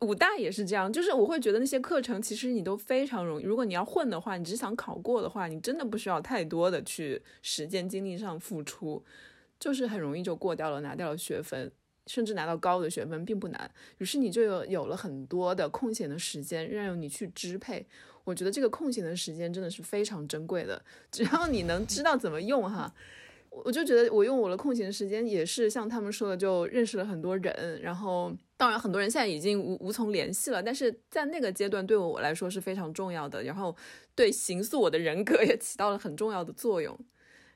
[0.00, 3.44] 武大也是这样，就是我会觉得那些课程其实你都非常容易。
[3.44, 9.02] 如果你要混的话，你只想考过的话，你真的不需要太多的去时间精力上付出，
[9.58, 11.72] 就是很容易就过掉了，拿掉了学分，
[12.06, 13.70] 甚至拿到高的学分并不难。
[13.98, 17.86] 于是你就有有了很多的空闲的时间，任由你去支配。
[18.24, 22.94] 我觉得这个空闲的时间真的是非常珍贵的，只要你能知道怎么用哈，
[23.64, 33.76] 我就觉得我用我的空闲时间也是像他们说的，就认识了很多人，然后当然很多人现在已经无无从联系了，但是在那个阶段对我来说是非常重要的，然后
[34.14, 36.98] 对形塑我的人格也起到了很重要的作用。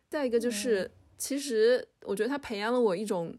[0.08, 3.36] 再一个就是，其实我觉得他培养了我一种。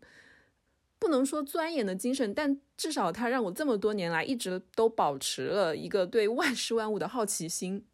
[1.01, 7.85] 不能说钻研的精神，但至少他让我这么多年来一直都保持了一个对万事万物的好奇心。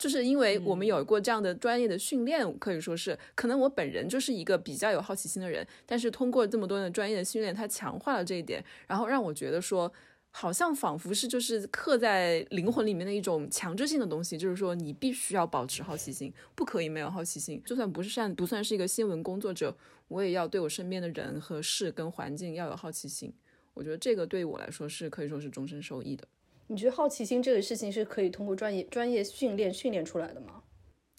[0.00, 9.92] 就是因为我们有过这样的专业的训练，可以说是可能我本人就是一个比较有好奇心的人，但是通过这么多的专业的训练，它强化了这一点，然后让我觉得说。
[10.32, 17.60] 好像仿佛是就是刻在灵魂里面的一种强制性的东西，就是说你必须要保持好奇心，不可以没有好奇心。
[17.64, 23.34] 就算不是善不算是一个新闻工作者，我也要对我身边的人和事跟环境要有好奇心。
[23.74, 26.24] 我觉得这个对我来说是可以说是终身受益的。
[26.70, 30.62] 你觉得好奇心这个事情是可以通过专业专业训练训练出来的吗？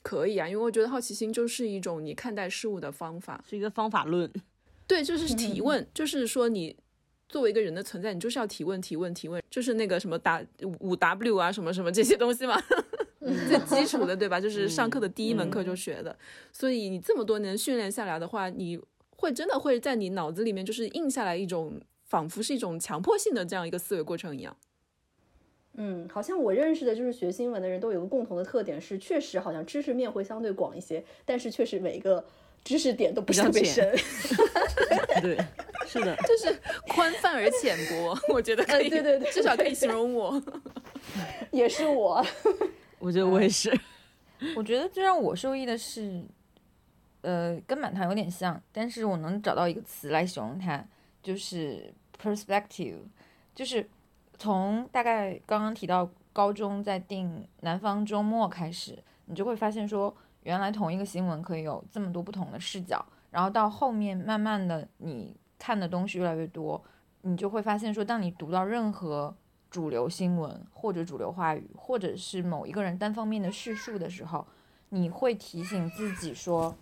[0.01, 4.31] 可以啊，因为我觉得好奇心就是一种你看待事物的方法，是一个方法论。
[4.87, 6.77] 对，就是提问，就是说你
[7.27, 10.41] 作为一个人的存在，你就是要提问、提问、提问，就是那个什么打
[10.79, 12.57] 五 W 啊，什么什么这些东西嘛，
[13.19, 14.39] 最基础的，对吧？
[14.39, 16.17] 就是上课的第一门课就学的。
[16.53, 18.79] 所以你这么多年训练下来的话，你
[19.17, 24.55] 会真的会在你脑子里面就是印下来一种，仿佛是一种强迫性的这样一个思维过程一样。
[25.75, 32.23] 嗯，好像我认识的就是学新闻的人都有个共同的特点是，确实好像知识面会相对广一些，但是确实每一个。
[32.63, 33.91] 知识点都不是特别深，
[35.19, 35.35] 对，
[35.87, 36.55] 是的， 就是
[36.89, 40.39] 宽泛而浅薄，我觉得可以，对对对，至少可以形容我，
[41.49, 42.23] 也是我，
[42.99, 43.75] 我觉得我也是，
[44.55, 46.21] 我觉得最让我受益的是，
[47.21, 50.85] 呃，跟满堂有点像，但是我能找到一个词来形容它，
[51.23, 52.99] 就是 perspective，
[53.55, 53.89] 就是
[54.41, 60.11] 从大概刚刚提到高中在定南方周末开始，你就会发现说。
[60.43, 66.83] 原来同一个新闻可以有这么多不同的视角，然后到后面慢慢的你看的东西越来越多，
[67.21, 69.35] 你就会发现说，当你读到任何
[69.69, 74.43] 主流新闻或者主流话语，或者是某一个人单方面的叙述的时候，
[74.89, 76.75] 你会提醒自己说，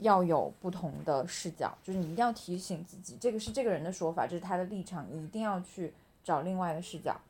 [0.00, 7.20] 要有不同的视角，就是你一定要提醒自己，这个是这个人的说法，这是他的立场，你一定要去找另外的视角。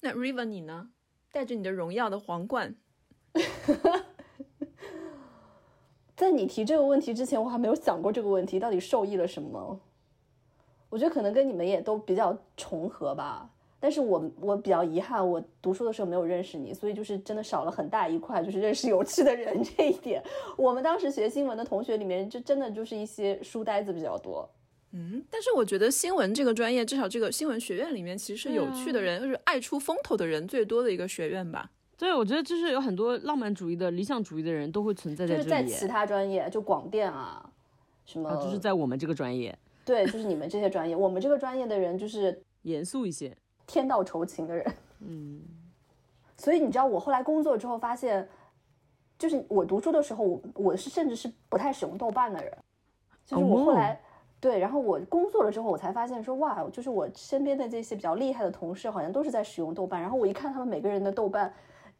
[0.00, 0.90] 那 River 你呢？
[1.30, 2.74] 带着你的荣耀的皇冠。
[6.14, 9.80] 在你提这个问题之前，我还没有想过这个问题到底受益了什么。
[10.88, 13.48] 我觉得可能跟你们也都比较重合吧。
[13.80, 20.22] 但是我我比较遗憾，我读书的时候没有认识你，所以就是真的少了很大一块，就是认识有趣的人这一点。
[20.56, 24.48] 我们当时学新闻的同学里面，就真的就是一些书呆子比较多。
[24.92, 31.70] 嗯，但是我觉得新闻这个专业，至少这个新闻学院里面，其实是有趣的人，就是爱出风头的人最多的一个学院吧。
[31.96, 35.44] 对，我觉得就是有很多浪漫主义的、理想主义的人都会存在在这里。
[35.44, 37.50] 就是在其他专业，就广电啊，
[38.04, 39.56] 什么，就是在我们这个专业。
[39.84, 44.74] 对，就是你们这些专业，我们这个专业的人就是严肃一些、天道酬勤的人。
[45.00, 45.40] 嗯。
[46.36, 48.28] 所以你知道，我后来工作之后发现，
[49.16, 52.52] 就是我读书的时候，我我是甚至是不太使用豆瓣的人。
[53.24, 54.00] 就是我后来
[54.42, 60.02] 对，然后我工作了之后，我才发现说，哇，就是我身边的这些比较厉害的同事，好像都是在使用豆瓣。
[60.02, 61.50] 然后我一看他们每个人的豆瓣。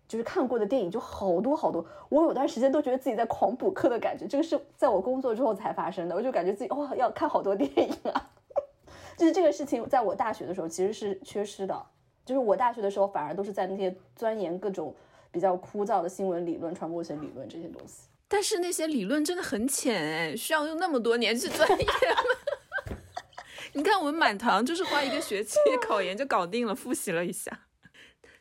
[0.09, 8.31] 就是看过的电影就好多好多，我有段时间都觉得自己在狂补课的感觉，这个是在我工作之后才发生的，我就感觉自己哇要看好多电影啊，
[9.17, 11.83] 就是这个事情在我大学的时候其实是缺失的，
[12.27, 14.95] 就是我大学的时候反而都是在那些钻研各种
[15.31, 22.97] 比较枯燥的新闻理论、传播学理论这些东西，但是那些理论真的很浅哎，需要用那么多年去钻研吗？
[23.75, 27.67] 你看我们满堂就是花一个学期 考研就搞定了，复习了一下。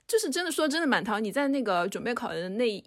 [0.08, 2.82] 就是真的说真的，满堂，你在那个准备考研的那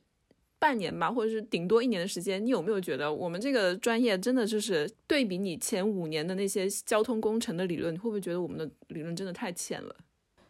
[0.59, 9.95] 半年吧，或者是顶多一年的时间，你有没有觉得我们这个专业真的就是对比你前五年的那些交通工程的理论，你会不会觉得我们的理论真的太浅了？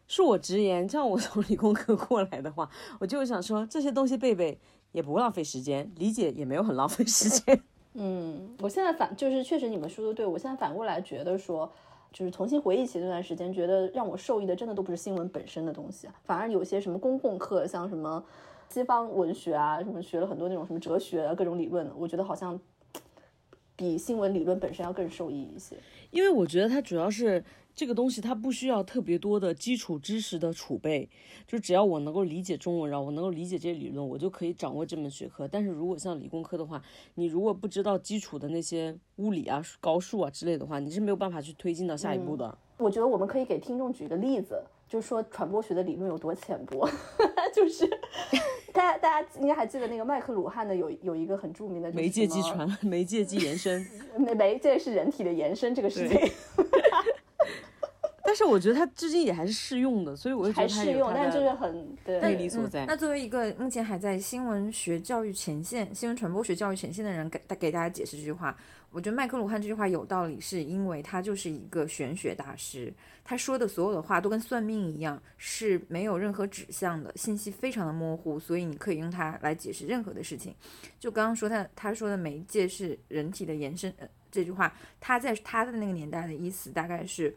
[0.07, 4.57] 恕我直言，像我从理工科过来的话，我就想说这些东西背背
[4.95, 7.61] 也不浪费时间，理解也没有很浪费时间。
[7.93, 11.71] 嗯，我现在反就是确实你们说的对，我现在反过来觉得说。
[12.13, 18.23] 就是重新回忆起那段时间，觉得让我受益的真的都不是新闻本身的东西，反而有些什么公共课，像什么
[18.69, 22.57] 西方文学啊，什么学了很多那种什么哲学啊各种理论，我觉得好像
[23.75, 25.75] 比新闻理论本身要更受益一些。
[26.11, 27.43] 因为我觉得它主要是。
[27.75, 31.09] 这个东西它不需要特别多的基础知识的储备，
[31.45, 35.45] 就只要我能够理解中文，然后我能够理解这些理论，我就可以掌握这门学科。
[35.45, 36.81] 但是如果像理工科的话，
[37.15, 42.57] 你如果不知道基础的那些物理啊、高数啊之类的话，你是没有办法去推进到下一步的。
[42.77, 46.89] 我觉得我们可以给听众举个例子，就是说传播学的理论有多浅薄，
[47.53, 47.85] 就是
[48.71, 53.85] 大家大家应该还记得那个麦克鲁汉的有有一个很著名的媒介即传，媒介即延伸，
[54.17, 56.17] 媒媒介是人体的延伸这个事情。
[58.35, 62.85] 但是我觉得它至今也还是适用的，所以我就觉得它适用，但就是很魅力所在。
[62.85, 68.53] 那作为一个目前还在新闻学教育前线、新闻传播学教育前线的人，给给大家解释这句话，
[68.91, 72.93] 我觉得麦克鲁汉这句话有道理，是因为他就是一个玄学大师，
[73.23, 80.53] 他说的所有的话都跟算命一样，是没有任何指向的，信息非常的模糊，所以你可以用它来解释任何的事情。
[80.99, 87.33] 就刚刚说他他说的媒介是人体的延伸，呃，这句话他在他的那个年代的意思大概是。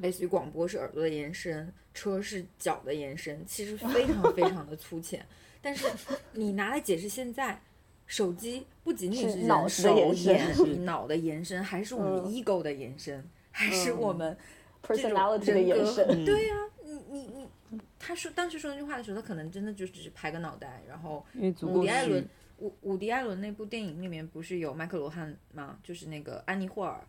[0.00, 5.24] 类似于广播是耳朵的延伸，车是脚的延伸，其实非常非常的粗浅。
[5.62, 5.86] 但是
[6.32, 7.60] 你拿来解释现在，
[8.06, 14.36] 手机不仅仅是脑的延伸， 脑的延伸，还是我们 ego 的延伸，还是我们
[14.82, 16.06] personality 的延伸。
[16.24, 21.24] 对呀，你你你，他说当时说那句话的时候，他可能真的就只是拍个脑袋，然后
[21.62, 22.26] 伍迪艾伦。
[22.60, 25.78] 伍伍迪·艾伦那部电影里面不是有麦克罗汉吗？
[25.82, 27.02] 就是那个安妮·霍尔，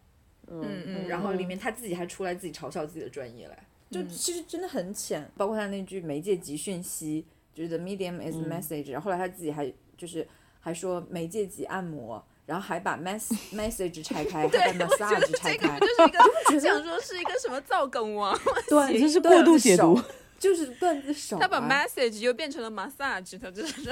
[0.52, 5.30] 嗯嗯，然后里面他自己还出来自己嘲笑自己的专业来，就其实真的很浅。
[5.38, 10.28] 包括他那句媒介集讯息，就是 the medium is message，、然后后来他自己还就是
[10.60, 18.38] 还说媒介级按摩，然后还把 mess message 拆开，还把 massage 拆开，就是一个想说是一个什么造梗王，
[18.68, 19.99] 对， 这是过度解读，
[20.42, 21.39] 就是段子手、啊。
[21.39, 23.84] 他把 message 又变成了 massage，他就是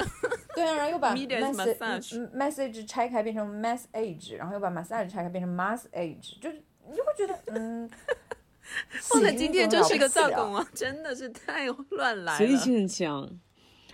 [0.54, 7.88] 对啊，然后又把 message message 拆开变成 massage，然后又把 massage 拆开变成 massage，就是你就会觉得嗯，
[9.00, 12.38] 放在今天就是一个造梗梗王，真的是太乱来了。
[12.38, 13.30] 随意性很强。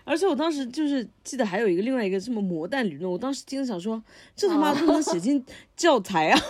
[0.04, 4.02] 而且我当时就是记得还有一个另外一个什么魔弹理论，我当时经常想说，
[4.34, 5.44] 这他妈不能写进
[5.76, 6.40] 教材啊！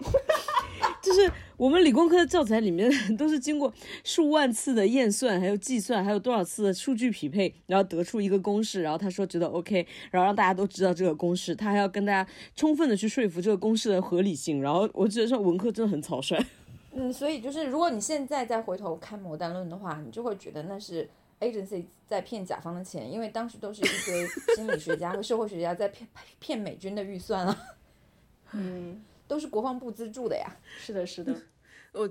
[1.02, 3.72] 就是我们理工科的教材里面都是经过
[4.04, 16.38] 数万次的验算，还有计算，还有多少次的数据匹配，然后得出一个公式，然后他说觉得 OK，然后让大家都知道这个公式，他还要跟大家充分的去说服这个公式的合理性，然后我觉得说文科真的很草率。
[16.92, 21.08] 嗯，所以就是如果你现在再回头看魔弹论的话，你就会觉得那是
[21.40, 27.58] agency 在骗甲方的钱，因为当时都是一堆心理学家和社会学家在骗骗美军的预算啊，
[28.52, 30.56] 嗯，都是国防部资助的呀。
[30.78, 31.34] 是的，是的。
[31.92, 32.08] 我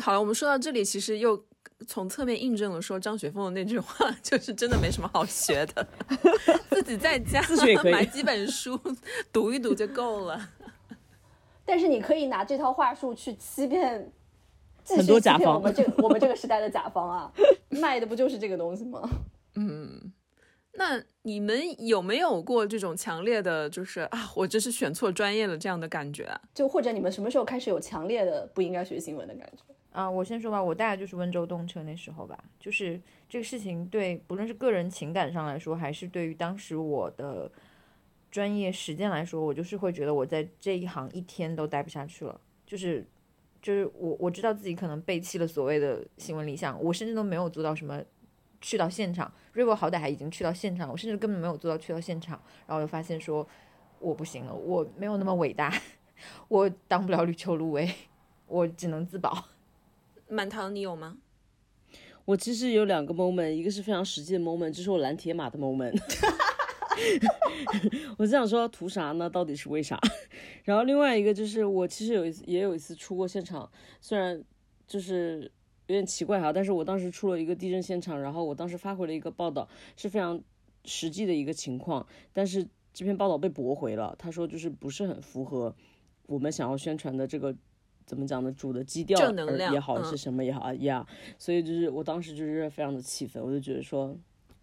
[0.00, 1.44] 好了，我们说到这里，其实又
[1.86, 5.86] 从侧面印证了说张雪峰的那句话，就是真的没什么好学的，
[6.70, 7.42] 自己在家
[7.84, 8.80] 买几本书
[9.30, 10.48] 读一读就够了。
[11.66, 14.10] 但是你可以拿这套话术去欺骗，
[14.86, 17.32] 很多甲方我们这个我们这个时代的甲方啊，
[17.68, 19.06] 卖的不就是这个东西吗？
[19.56, 20.12] 嗯，
[20.76, 26.40] 那你们有没有过这种强烈的，就是啊，我这是选错专业了这样的感觉啊？
[26.54, 29.62] 就或者你们什么时候开始有强烈的不应该学新闻的感觉？
[29.90, 37.50] 啊，我先说吧，我大概就是温州动车那时候吧，就是这个事情对不论是个人情感上来说，还是对于当时我的
[38.30, 43.06] 专业实践来说，我就是会觉得我在这一行一天都待不下去了，就是
[43.62, 48.02] 就是我我知道自己可能背弃了所谓的新闻理想，我甚至都没有做到什么
[48.60, 53.48] 去到现场，瑞博好歹还已经去到现场，我甚至根本没有做到去到现场，然后我就发现说
[53.98, 55.72] 我不行了，我没有那么伟大，
[56.48, 57.90] 我当不了吕秋露薇，
[58.46, 59.48] 我只能自保。
[60.28, 61.16] 满堂，你有吗？
[62.26, 65.98] 我其实有两个 moment，一个是非常实际的 moment，就是我拦铁马的 moment。
[68.18, 69.28] 我就想说图啥呢？
[69.30, 69.98] 到底是为啥？
[70.64, 74.42] 然后另外一个就是我其实有一次也有一次出过现场，虽然
[74.86, 75.50] 就是
[75.86, 80.40] 有点奇怪哈，但是我当时出了一个地震现场，然后我当时发回了一个报道，是非常
[80.84, 85.74] 实际的一个情况，但是这篇报道被驳回了，他说就是不是很符合
[86.26, 87.54] 我们想要宣传的这个。
[88.04, 88.52] 怎么讲呢？
[88.52, 91.04] 主的基调正能量也好嗯是什么也好啊呀
[91.40, 94.16] 所以就是我当时就是非常的气愤，我就觉得说，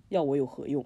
[0.08, 0.82] 要我有何用？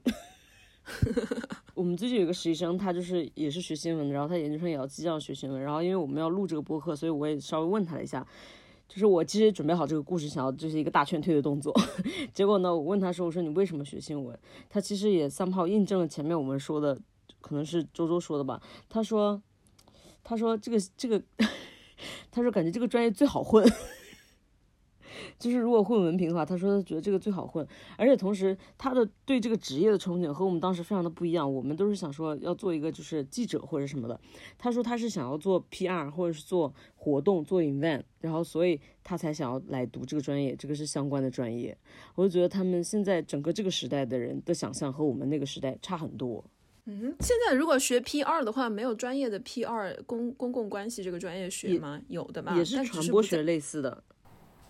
[1.76, 8.26] 我们最近有一个实习生，他就是也是学新闻的，然后他研究生也要即将学新闻，然后因为我们要录这个播客，所以我也稍微问他了一下，
[8.88, 11.74] 就是我其实准备好这个故事，想要就是一个大劝退的动作，
[12.34, 14.38] 结果呢，我问他说，我说你为什么学新闻？
[14.70, 17.00] 他其实也三炮印证了前面我们说的，
[17.42, 19.42] 可能是周周说的吧，他说，
[20.24, 21.22] 他说这个这个。
[22.30, 23.68] 他说感觉这个专业最好混，
[25.40, 27.66] 就是如果混文凭的话，他说他觉得这个最好混，
[27.98, 31.52] 而且同时他的对这个职业的憧憬和我们当时非常的不一样。
[31.52, 34.20] 我们都是想说要做一个就是记者或者什么的，
[34.58, 41.78] 他说他是想要做 PR 或者是做活动做 event，然后所以他才想要来读这个专业，这个是相关的专业。
[42.16, 46.44] 我就觉得他们现在整个这个时代的人的想象和我们那个时代差很多。
[46.86, 52.02] 嗯，现在如果学 P 二的话，没有专业的 P 二公公共关系这个专业学吗？
[52.08, 54.04] 有的吧，也是传播学类似的。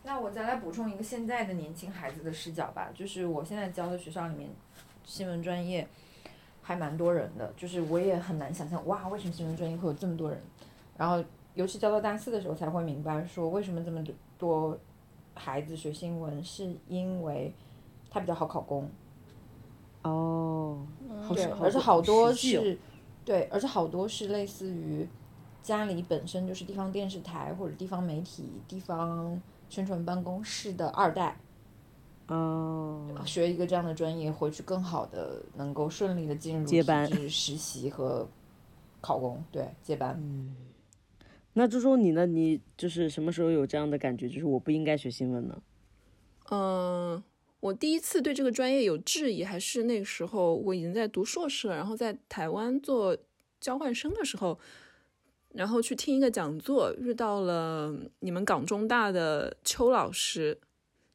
[0.08, 4.50] 那我再来补充一个现在的年轻孩子的视角吧，就是我现在教的学校里面，
[5.04, 5.86] 新闻专业
[6.62, 10.42] 还蛮多人的，就是我也很难想象，哇，为什么新闻专业会有这么多人？
[10.96, 11.22] 然后，
[11.56, 14.02] 尤其教到大四的时候才会明白，说为什么这么
[14.38, 14.80] 多
[15.36, 17.54] 孩子学新闻，是因为
[18.10, 18.90] 他比较好考公，
[20.04, 20.88] 哦，
[21.36, 22.80] 对，而且好多是，
[23.26, 25.06] 对，而且好多是类似于
[25.62, 29.38] 家里本身就是地方电视台或者地方媒体、地方
[29.70, 31.40] 宣传办公室的二代。
[32.28, 38.28] 哦，学一个这样的专业，回去更好的能够顺利的进入接班实习和
[39.00, 40.16] 考公，对接班。
[40.20, 40.56] 嗯
[41.54, 42.28] 那周周你呢？
[42.28, 44.30] 你就是什么时候有这样的感觉？
[44.30, 45.60] 就是我不应该学新闻呢？
[46.52, 47.24] 嗯，
[47.62, 53.18] 我第一次对这个专业有质疑，还是那个时候我已经在读硕士了，然后在台湾做
[53.60, 54.60] 交换生的时候，
[55.58, 60.58] 然后去听一个讲座，遇到了你们港中大的邱老师，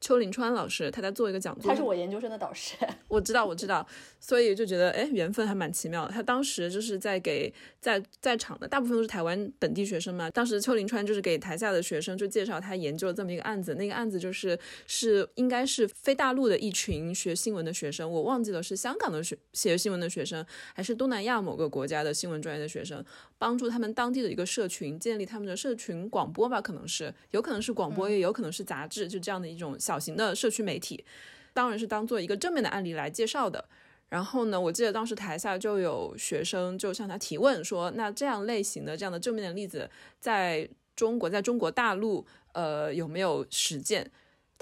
[0.00, 2.74] 邱林川老师，他在做一个讲座，他是我研究生的导师。
[3.06, 3.86] 我知道，我知道，
[4.18, 6.12] 所以就觉得，哎，缘分还蛮奇妙的。
[6.12, 10.28] 他当时就是在给在在场的大部分都是台湾本地学生嘛。
[10.30, 23.04] 当时邱林川就是给台下的学生就介绍他研究了这么一个案子，那个案子就是是应该是非大陆的一群学新闻的学生，我忘记了是香港的学写新闻的学生，还是东南亚某个国家的新闻专业的学生，
[23.42, 31.04] 帮助他们当地的一个社群建立他们的社群广播吧，可能是有可能是广播，也有可能是杂志，就这样的一种小型的社区媒体。
[31.52, 33.64] 当然是当做一个正面的案例来介绍的。
[34.08, 39.90] 然后呢，我记得当时台下就有学生就向他提问说：“那这样类型的这样的正面的例子，
[40.20, 44.08] 在中国，在中国大陆，呃，有没有实践？”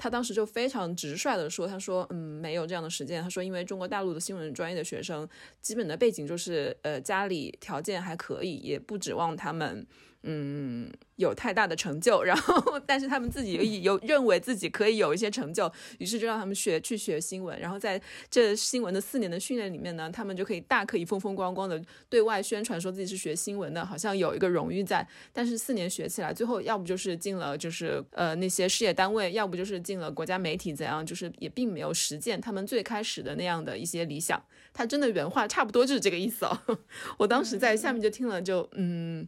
[0.01, 3.21] 他当时就非常直率的说：“他说，嗯，没有这样的实践。
[3.21, 5.29] 他说，因为中国大陆的新闻专业的学生，
[5.61, 9.85] 基本的背景就是，呃，家里条件还可以，也不指望他们。”
[10.23, 17.99] 嗯，有太大的成就，然后但是他们自己有有认为自己可以有一些成就，于是就让他们学去学新闻，然后在
[18.29, 25.07] 这新闻的四年的训练里面呢，他们就可以大可以风风光光的对外宣传说自己是学新闻的，好像有一个荣誉在。
[25.33, 34.39] 但是四年学起来，最后要不就是进了就是呃那些事业单位，要不就是进了国家媒体，怎样就是也并没有实践他们最开始的那样的一些理想。
[34.71, 36.77] 他真的原话差不多就是这个意思哦。
[37.17, 39.27] 我当时在下面就听了，就嗯。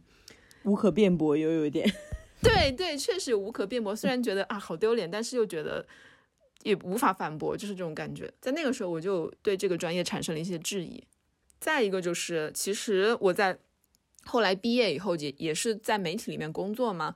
[0.64, 1.90] 无可辩驳，又有一点，
[2.42, 3.94] 对对，确实无可辩驳。
[3.94, 5.86] 虽然觉得啊好丢脸，但是又觉得
[6.62, 8.32] 也无法反驳，就是这种感觉。
[8.40, 11.02] 在那个时候，我就对这个专业产生了一些质疑。
[11.60, 13.58] 再一个就是，其实我在
[14.24, 17.14] 后来毕业以后也也是在媒体里面工作嘛，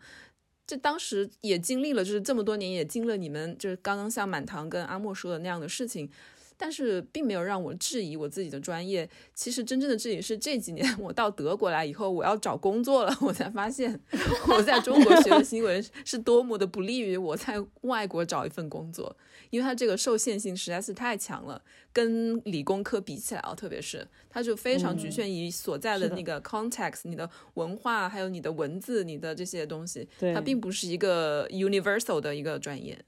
[0.67, 6.11] 这当时也经历了，就是这么多年也经历了你们就是刚刚像满堂跟阿莫说的那样的事情。
[6.59, 9.09] 但是并没有让我质疑我自己的专业。
[9.33, 13.99] 其实真正的质疑是这几年我到德国来以后，我要找工作了，我才发现
[14.51, 19.17] 我在中国学的新闻是多么的不利于我在外国找一份工作，
[19.51, 32.99] 因为它这个受限性实在是太强了，跟理工科比起来啊，特别是它就非常局限于所在的那个 context，你的文化还有你的文字，你的这些东西，它并不是一个 universal 的一个专业。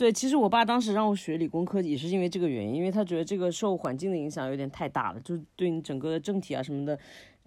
[0.00, 6.98] 对，其实我爸当时让我学理工科也是因为这个原因，因为他觉得这个受环境的影响有点太大了，就对你整个政体啊什么的，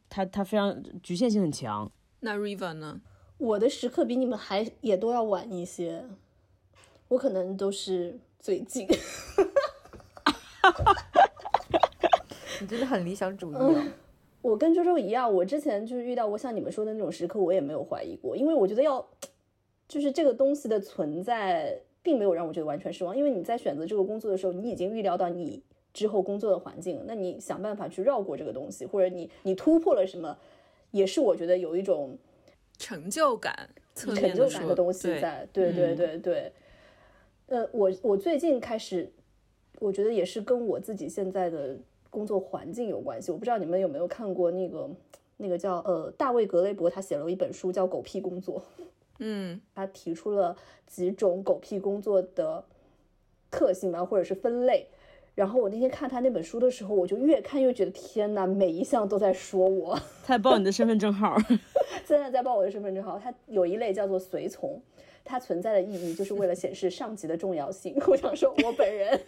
[0.07, 1.91] 他他非常局限性很强。
[2.19, 3.01] 那 Riva 呢？
[3.39, 6.05] 我的时刻比你们还也都要晚一些，
[7.07, 8.87] 我可能都是最近。
[12.61, 13.55] 你真的很理想主义。
[14.43, 19.03] 我跟周周一样，我之前就是遇到过像你们说的那种时刻，我也没有怀疑过，因为我觉得要
[19.87, 21.81] 就是这个东西的存在。
[22.03, 30.37] 并没有让我觉得完全失望，因为你在选择这个工作的时候，你已经预料到你之后工作的环境，那你想办法去绕过这个东西，或者你你突破了什么，
[30.91, 32.17] 也是我觉得有一种
[32.77, 35.47] 成就感、成就感的东西在。
[35.53, 36.51] 对对对对。
[37.47, 39.11] 呃，我我最近开始，
[39.79, 41.77] 我觉得也是跟我自己现在的
[42.09, 43.31] 工作环境有关系。
[43.31, 44.89] 我不知道你们有没有看过那个
[45.37, 48.61] 那个叫呃大卫格雷伯，他写了一本书叫《狗屁工作》。
[49.19, 50.55] 嗯，他提出了
[50.87, 52.63] 几种狗屁工作的
[53.51, 54.87] 特性吧，或者是分类。
[55.35, 59.95] 然后我那天看他那本书的时候，我就越看越觉得天哪，每一项都在说我。
[60.23, 61.35] 他在报你的身份证号，
[62.05, 63.17] 现在在报我的身份证号。
[63.17, 64.79] 他有一类叫做随从，
[65.23, 67.95] 它存在的意义就是为了显示上级的重要性。
[68.05, 69.19] 我想说，我本人，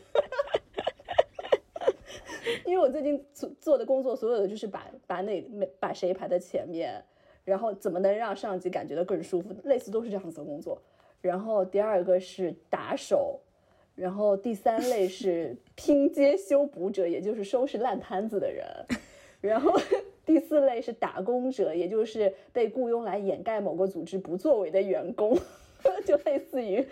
[2.66, 5.42] 因为我最近做做的工作，所有的就是把把那
[5.80, 7.04] 把谁排在前面。
[7.46, 9.56] 然后怎么能让上级感觉到更舒服？
[9.64, 10.82] 类似都是这样子的工作。
[11.22, 13.40] 然后第二个是打手，
[13.96, 18.66] 然后第三类是 拼接修补者，也就是收拾烂摊子的人。
[19.42, 19.72] 然后
[20.26, 25.38] 第四类是打工者，也就是被雇佣来掩盖某个组织不作为的员工，
[26.04, 26.84] 就类似于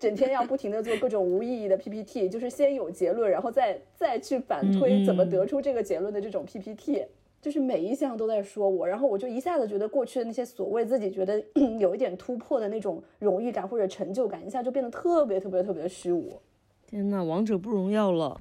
[0.00, 7.04] 整天要不停的做各种无意义的 PPT，就是先有结论，然后再再去反推怎么得出这个结论的这种 PPT。
[7.42, 11.44] 就是每一项都在说我，然后我就一下子觉得过去的那些所谓自己觉得
[11.80, 16.40] 有一点突破的那种荣誉感或者成就感，一下就变得特别特别特别的虚无。
[16.86, 18.40] 天呐，王者不荣耀了。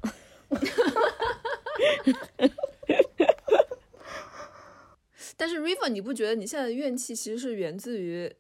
[5.36, 8.32] 但是 River，你不觉得你现在的怨气其实是源自于，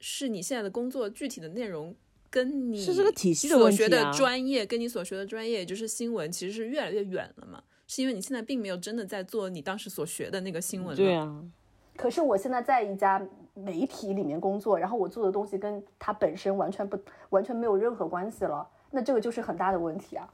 [0.00, 1.96] 是你现在的工作具体的内容
[2.28, 7.64] 跟你是这个体系的所学的专业跟你所学的专业，也就是新闻，其实是越来越远了嘛？
[7.88, 10.94] 是因为你现在并没有真的在做你当时所学的那个新闻。
[10.94, 11.42] 对啊，
[11.96, 13.20] 可是我现在在一家
[13.54, 16.96] 媒体里面工作，然后我做的东西跟它本身完全不
[17.30, 20.30] 完全没有任何关系了，那这个就是很大的问题啊，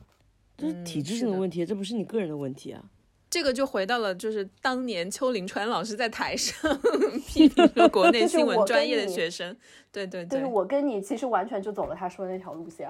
[0.58, 2.84] 这是体制性的问题，这不是你个人的问题啊。
[3.30, 6.78] 这个就回到了就是当年邱林川老师在台上
[7.26, 9.56] 批评了国内 新闻专业的学生，
[9.90, 12.88] 对对对，就是我跟你其实完全就走了他说的那条路线。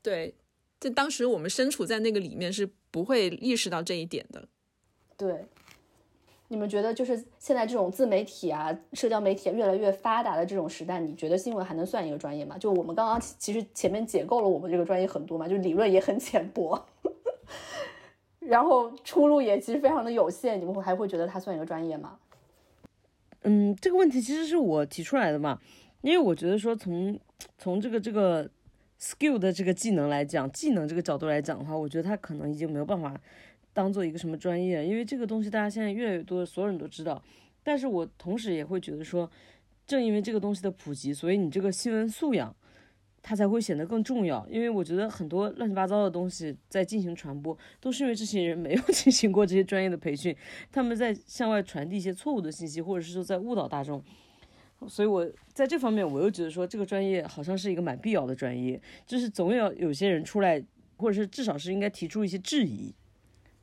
[0.00, 0.34] 对，
[0.78, 4.46] 就当时我们身处在那个里面是不会意识到这一点的。
[5.16, 5.46] 对，
[6.48, 12.58] 你们觉得就是现在这种自媒体啊、社交媒体越来越发达的这种时代，你觉得新闻还能算一个专业吗？
[12.58, 16.86] 就我们刚刚其实前面解构了我们这个专业很多嘛，就理论也很浅薄，
[18.38, 22.18] 然后出路也其实非常的有限，你们会还会觉得它算一个专业吗？
[23.42, 25.58] 嗯，这个问题其实是我提出来的嘛，
[26.02, 27.18] 因为我觉得说从
[27.58, 28.48] 从这个这个
[29.06, 33.14] skill 的这个技能来讲，技能这个角度来讲的话，我觉得他可能已经没有办法。
[33.72, 34.86] 当做一个什么专业？
[34.86, 37.22] 因为这个东西大家现在越来越多，所有人都知道。
[37.62, 39.30] 但是我同时也会觉得说，
[39.86, 42.56] 正因为这个东西的普及，所以你这个新闻素养，
[43.20, 44.48] 它才会显得更重要。
[44.48, 50.34] 因为我觉得很多乱七八糟的东西在进行传播，都是因为这些人没有 进行过这些专业的培训，
[50.72, 54.02] 他们在向外传递一些错误的信息，或者是说在误导大众。
[54.88, 60.62] 所以我在这方面，我又觉得说，这个专业好像是一个蛮必要的专业，就是总有有些人出来，
[60.96, 62.94] 或者是至少是应该提出一些质疑。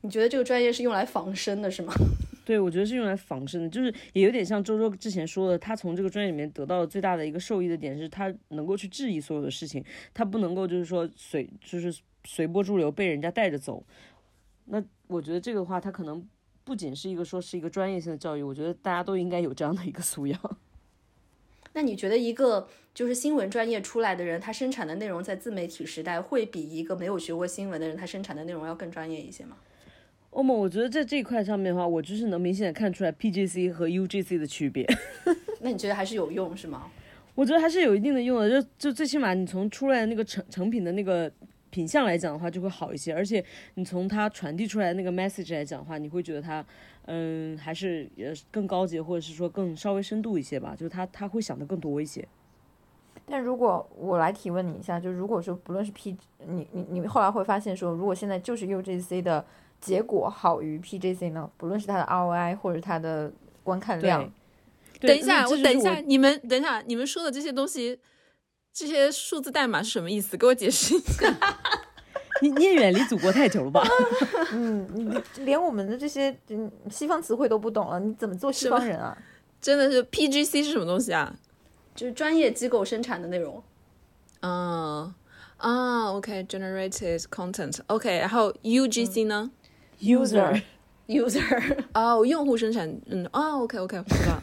[0.02, 1.94] 你觉得这个专业是用来防身的，是吗？
[2.44, 13.82] 对，我觉得是用来防身的，就是也有点像周周之前说的，他从这个专业里面得到的最大的一个受益的点是，他能够去质疑所有的事情，他不能够就是说随就是随波逐流被人家带着走。
[14.66, 16.22] 那我觉得这个的话，他可能
[16.64, 20.38] 不仅是一个说是一个专业性的教育，我觉得大家都应该有这样的一个 素养。
[21.74, 29.56] 那你觉得一个就是新闻专业出来的人，他生产的内容在自媒体时代会比一个没有学过新闻的人他生产的内容要更专业一些吗？
[30.30, 34.84] 欧盟，我觉得在这一块上面的话，我就是能明显的看出来 PGC 和 UGC 的区别。
[35.60, 36.90] 那你觉得还是有用是吗？
[37.34, 41.30] 我觉得还是有一定的用的，就就最起码你从出来的那个成成品的那个
[41.70, 43.12] 品相来讲的话，就会好一些。
[43.12, 43.44] 而且
[43.74, 46.64] 你从它传递出来的那个 message 来讲的话，你会觉得它，
[47.06, 50.74] 嗯，还是呃更高级，或者是说更稍微深度一些吧。
[50.76, 52.26] 就是他他会想的更多一些。
[53.26, 59.44] 但如果我来提问你一下，就如果说不论是 P，你你你后来会发现说，如果现在就是 UGC 的。
[59.80, 61.50] 结果好于 PJC 呢？
[61.58, 63.30] 不论是它的 ROI 或者它的
[63.62, 64.32] 观看量。
[64.98, 67.98] 等一下，我等一下，你们等一下，你们说的这些东西，
[68.72, 70.38] 这些数字代码是什么意思？
[70.38, 71.30] 给我解释一下。
[72.42, 73.82] 你你也远离祖国太久了吧？
[74.52, 79.16] 嗯，你连我们的这些嗯西方词汇都不懂了，你怎么做西方人啊？
[79.60, 81.34] 真的是 PGC 是什么东西啊？
[81.94, 83.62] 就是专业机构生产的内容。
[84.40, 85.14] 嗯
[85.58, 87.78] 啊，OK，generated content。
[87.86, 89.50] OK，然后 UGC 呢
[90.00, 90.60] ？user
[91.06, 94.38] user 哦，用户生产，嗯啊，OK OK，知道。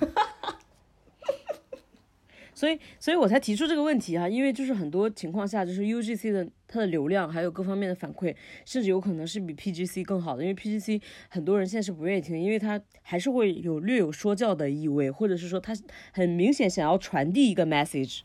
[2.61, 8.35] 所以，所以我才提出这个问题哈，因为就是很多情况下，就是 UGC 的它的流量还有各方面的反馈，
[8.67, 15.73] 甚至有可能是比 PGC 更好的，因为 PGC 很多人现在是不愿意听，因为它还是会有略有说教的意味，或者是说它
[16.13, 18.19] 很明显想要传递一个 message。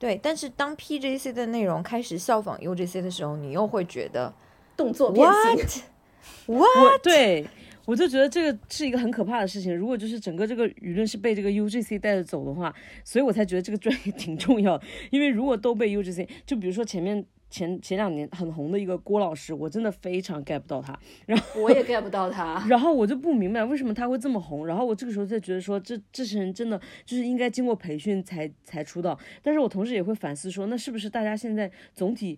[0.00, 4.34] 对，但是当 PGC 的内容开始效仿 UGC 的时候，你又会觉得
[4.76, 5.24] 动作变
[5.68, 5.84] 形。
[6.46, 6.66] 我
[7.04, 7.46] 对
[7.86, 9.74] 我就觉得这个是一个很可怕的事情。
[9.74, 12.74] 如果就是整个这个舆论是被这个 UGC 带着走的话，
[13.04, 14.78] 所以我才觉得这个专业挺重要。
[15.10, 20.98] 因为如果都被 UGC，就比如说前面前前两年很红的一个郭老师，我真的非常 get 不到他。
[21.26, 22.62] 然后我也 get 不到他。
[22.68, 24.66] 然后我就不明白为什么他会这么红。
[24.66, 29.16] 然后我这个时候才觉得说，这这些人真的就是应该经过培训才才出道。
[29.42, 32.36] 但是我同时也会反思说，那是不是大家现在总体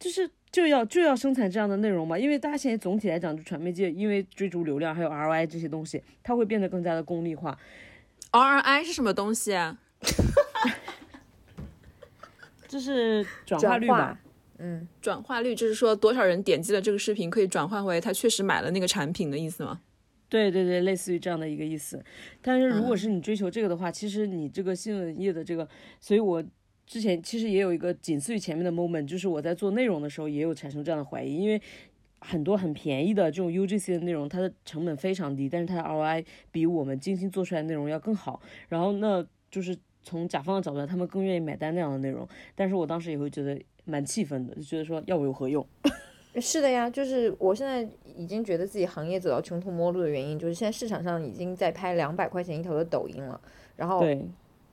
[0.00, 0.28] 就是。
[0.52, 7.56] 就要就要生产这样的内容嘛，因为大家现在总体来讲，就传媒界因为追逐流量还有 ROI 这些东西，它会变得更加的功利化。
[8.32, 9.78] ROI 是什么东西啊？
[12.66, 14.18] 这是转化率吧？
[14.58, 19.80] 嗯，转化率就是说多少人点击了这个视频，可以转换为他确实买了那个产品的意思吗？
[20.28, 22.04] 对对对，类似于这样的一个意思。
[22.42, 25.68] 但是如果是你追求这个的话，其实你这个新闻业的这个，
[26.00, 26.42] 所以我。
[26.90, 31.62] 之前其实也有一个仅次于前面的 moment，就是我在做内容的时候也有产生这样的怀疑，因为
[32.18, 38.42] 很多很便宜的这种 UGC 的内容，它的成本非常低，但是它的 ROI 比我们精心做出来的内容要更好。
[38.68, 42.26] 然后那就是从甲方的角度，他们更愿意买单那样的内容。
[42.56, 45.64] 但是我当时也会觉得蛮气愤的，就觉得说要我有何用？
[46.42, 53.40] 是的呀，就是我现在已经觉得自己行业走到穷途末路的原因，就是现在市场上已经在拍两百块钱一条的抖音了，
[53.76, 54.26] 然后对。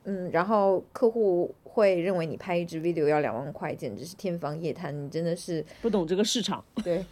[0.04, 4.92] 嗯，然后客户会认为你拍一支 video 要两万块，简直是天方夜谭。
[4.92, 6.64] 你真的是不懂这个市场。
[6.82, 7.06] 对，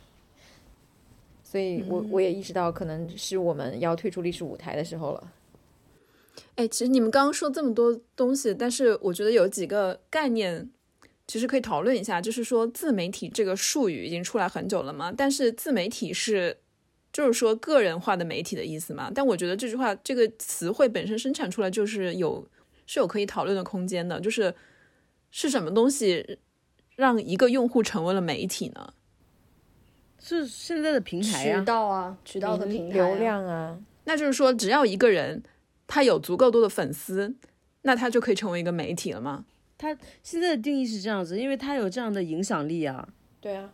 [1.44, 5.32] 所以我我也意识到，可能是我们要退出历史舞台的时候了。
[6.56, 10.68] 哎，其实你们刚刚说这么多东西，但是我觉得有几个概念
[11.28, 12.20] 其实可以讨论一下。
[12.20, 15.12] 就是说，自媒体这个术语已经出来很久了嘛？
[15.16, 16.56] 但是自媒体是
[17.12, 19.12] 就是说个人化的媒体的意思嘛？
[19.14, 22.44] 但我觉得这句话这个词汇本身生产出来就是有。
[22.86, 24.54] 是有可以讨论的空间的，就是
[25.30, 26.38] 是什么东西
[26.94, 28.94] 让一个用户成为了媒体呢？
[30.18, 35.42] 是现在的平台渠、道啊，渠道和平台、啊、流，量啊，那就是说，只要一个人
[35.86, 37.36] 他有足够多的粉丝，
[37.82, 39.44] 那他就可以成为一个媒体了吗？
[39.78, 43.08] 他现在的定义是这样子，因为他有这样的影响力啊。
[43.40, 43.70] 对啊，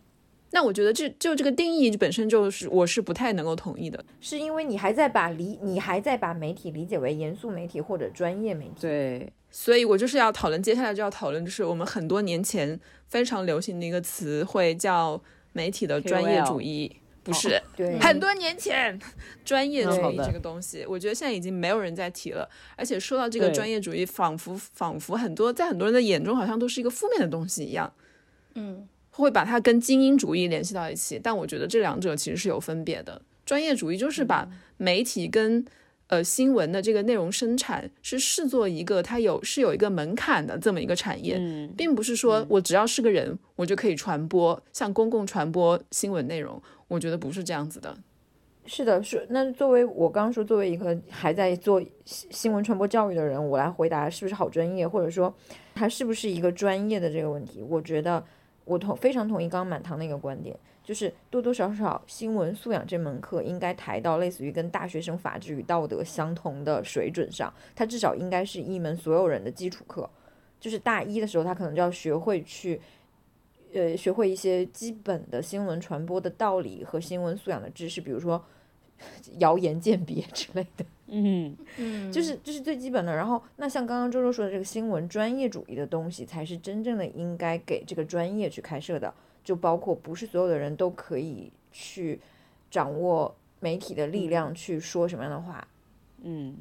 [0.53, 4.05] 那我觉得这就这个定义本身就是我是不太能够同意的。
[4.21, 8.75] 是因为你还在把理你还在把媒体理解为严肃媒体或者专业媒体。
[8.81, 12.79] 对，所以我就是要讨论，接下来就要讨论，就是我们很多年前
[13.09, 15.21] 非常流行的一个词汇叫
[15.53, 18.99] 媒体的专业主义，不是、对， 很多年前
[19.45, 22.49] 专业主义这个东西，我觉得现在已经没有人在提了。
[22.77, 27.93] 而且说到这个专业主义，仿佛仿佛很多在很多人的眼中好像都是一个负面的东西一样，
[28.55, 31.21] 嗯，会把它跟精英主义联系到一起。
[31.23, 33.23] 但我觉得这两者其实是有分别的。
[33.47, 35.65] 专业主义就是把媒体跟
[36.09, 46.61] 呃新闻的这个内容生产是视作一个它有是有一个门槛的这么一个产业，嗯，并不是说我只要是个人我就可以传播像公共传播新闻内容。
[46.89, 47.97] 我觉得不是这样子的。
[48.65, 55.35] 是的，是那作为我刚刚说，作为一个还在做新新闻传播教育的人，我来回答是不是好专业，或者说
[55.75, 58.23] 它是不是一个专业的这个问题，我觉得
[58.65, 70.09] 我同非常同意刚刚满堂那个观点，就是多多少少新闻素养这门课应该抬到类似于跟大学生法治与道德相同的水准上，它至少应该是一门所有人的基础课，
[70.61, 72.81] 就是大一的时候他可能就要学会去。
[73.75, 78.45] 呃，学会一些基本的新闻传播的道理和新闻素养的知识，比如说
[79.39, 83.15] 谣言鉴别之类的，嗯，嗯，就是这是最基本的。
[83.15, 89.13] 然后，那像刚刚周周说的这个新闻专业主义的东西，才是真正的应该给这个专业去开设的，
[89.45, 92.21] 就包括不是所有的人都可以去
[92.71, 95.67] 掌握媒体的力量去说什么样的话。
[96.23, 96.57] 嗯，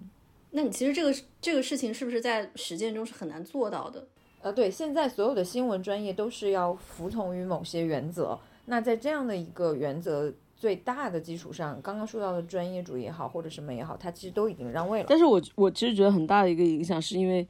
[0.51, 4.07] 那你其实这个这个事情是不是在实践中是很难做到的？
[4.41, 8.39] 呃，对，现在所有的新闻专业都是要服从于某些原则。
[8.65, 15.07] 那在这样的一个原则最大的基础上，刚刚说到的专业主义也好，或者什么也好，它其实都已经让位了。
[15.09, 17.47] 但是我我其实觉得很大的一个影响是因为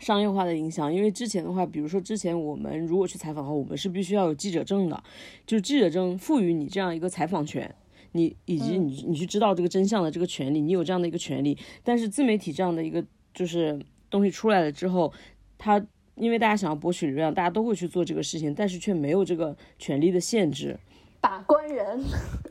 [0.00, 5.00] 商业化的影响，因为之前的话，比如说之前我们如果去采访的话，我们是必须要有记者证的，
[5.46, 7.72] 就是记者证赋予你这样一个采访权。
[8.10, 11.56] 你以及你你去知道这个真相的这个权利，你有这样的一个权利。
[11.84, 13.78] 但是自媒体这样的一个就是
[14.10, 15.12] 东西出来了之后，
[15.56, 15.80] 它
[16.16, 20.76] 因为大家想要博取流量，大家都会去做这个事情，但是却没有这个权利的限制，
[21.20, 22.00] 把关人，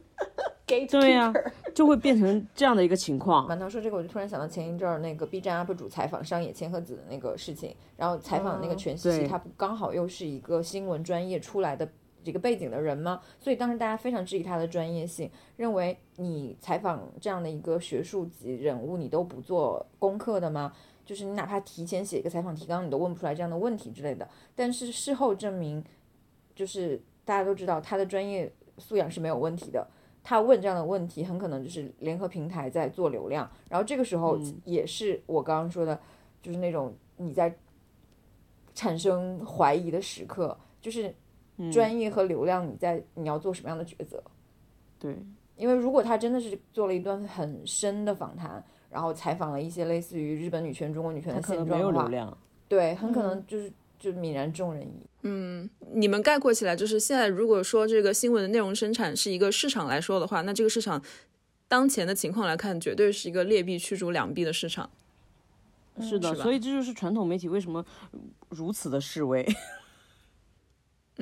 [0.67, 1.33] gatekeeper，对呀
[1.73, 3.47] 就会变成这样的一个情况。
[3.47, 11.87] 满堂说这个，我就突然想到前一阵儿那个 B 站 UP 主采访上野千鹤子的那个事情，然后采访的那个全西西，对他不刚好又是一个新闻专业出来的
[12.23, 13.21] 这个背景的人吗？
[13.39, 20.73] 所以当时大家非常质疑他的专业性，认为你采访这样的一个学术级人物，你都不做功课的吗？
[21.05, 24.27] 就是你哪怕提前写一个采访提纲，你都问不出来这样的问题之类的。
[24.55, 25.83] 但是事后证明，
[26.55, 29.85] 就是大家都知道他的专业素养是没有问题的。
[30.23, 35.99] 他问这样的问题，很可能就是联合平台在做流量，然后这个时候也是我刚刚说的，
[36.41, 37.55] 就是那种你在
[38.73, 41.13] 产生怀疑的时刻，就是
[41.71, 44.23] 专业和流量，你在你要做什么样的抉择？
[44.97, 45.15] 对，
[45.57, 52.35] 因为如果他真的是做了一段很深的访谈，然后采访了一些类似于日本女权、中国女权的现状的话。
[52.67, 54.91] 对，很可能就是、就泯然众人矣。
[55.23, 61.01] 嗯，你们概括起来就是现在如果说这个新闻的内容生产是一个市场来说的话，那这个市场
[61.67, 64.89] 当前的情况来看，绝对是一个劣币驱逐良币的市场。
[65.99, 67.85] 是的，是所以这就是传统媒体为什么
[68.49, 69.45] 如此的示威。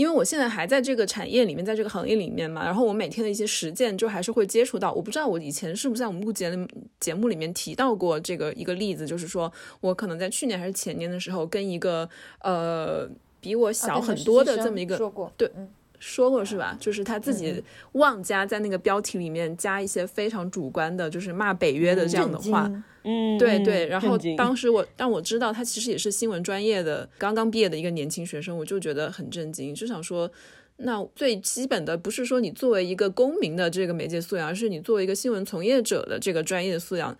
[0.00, 4.90] 因为我现在还在这个产业里面，在这个行业里面嘛，然后我每天的一些实践就还是会接触到。
[4.94, 6.50] 我不知道我以前是不是在我们录节
[6.98, 12.08] 节目里面提到过这个一个例子，就是说我可能在去年还是前年的时候，跟一个
[12.40, 13.06] 呃
[13.40, 14.96] 比我小很多的这么一个
[15.36, 15.68] 对嗯，
[16.00, 16.76] 说过是吧？
[16.80, 22.66] 就是他自己妄加在那个标题里面加一些非常主观的，就是骂北约的这样的话。
[23.04, 30.30] 嗯，嗯对对，然后当时我但我知道他其实也是新闻专业的，刚刚毕业的一个年轻学生，我就觉得很震惊，就想说，
[30.78, 37.16] 那最基本的不是说你作为一个公民的这个媒介素养，而是你作为一个新闻从业者的这个专业素养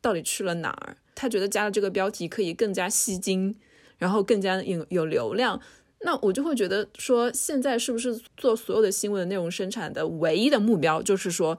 [0.00, 0.96] 到底去了哪儿？
[1.14, 3.54] 他觉得加了这个标题可以更加吸睛，
[3.98, 5.60] 然后更加有有流量。
[6.00, 11.58] 那我就会觉得说，现在是不是做所有的新闻的内容生产的唯一的目标，就是说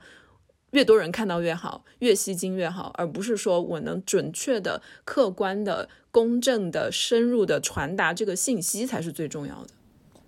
[0.72, 9.70] 越多人看到越好，越吸睛越好，而不是说我能准确的、客观的、公正的、深入的传达这个信息才是最重要的。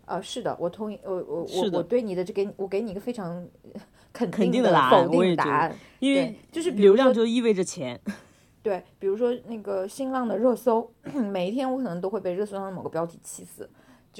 [0.05, 3.47] 啊，是的，我同意，我我我我对你的这给我给你一个非常
[4.11, 7.99] 肯肯定的的答案否定答案，因为，就是流量就意味着钱。
[8.63, 10.91] 对，比如说那个新浪的热搜，
[11.31, 13.69] 每一天我可能都会被热搜上的某个标题气死。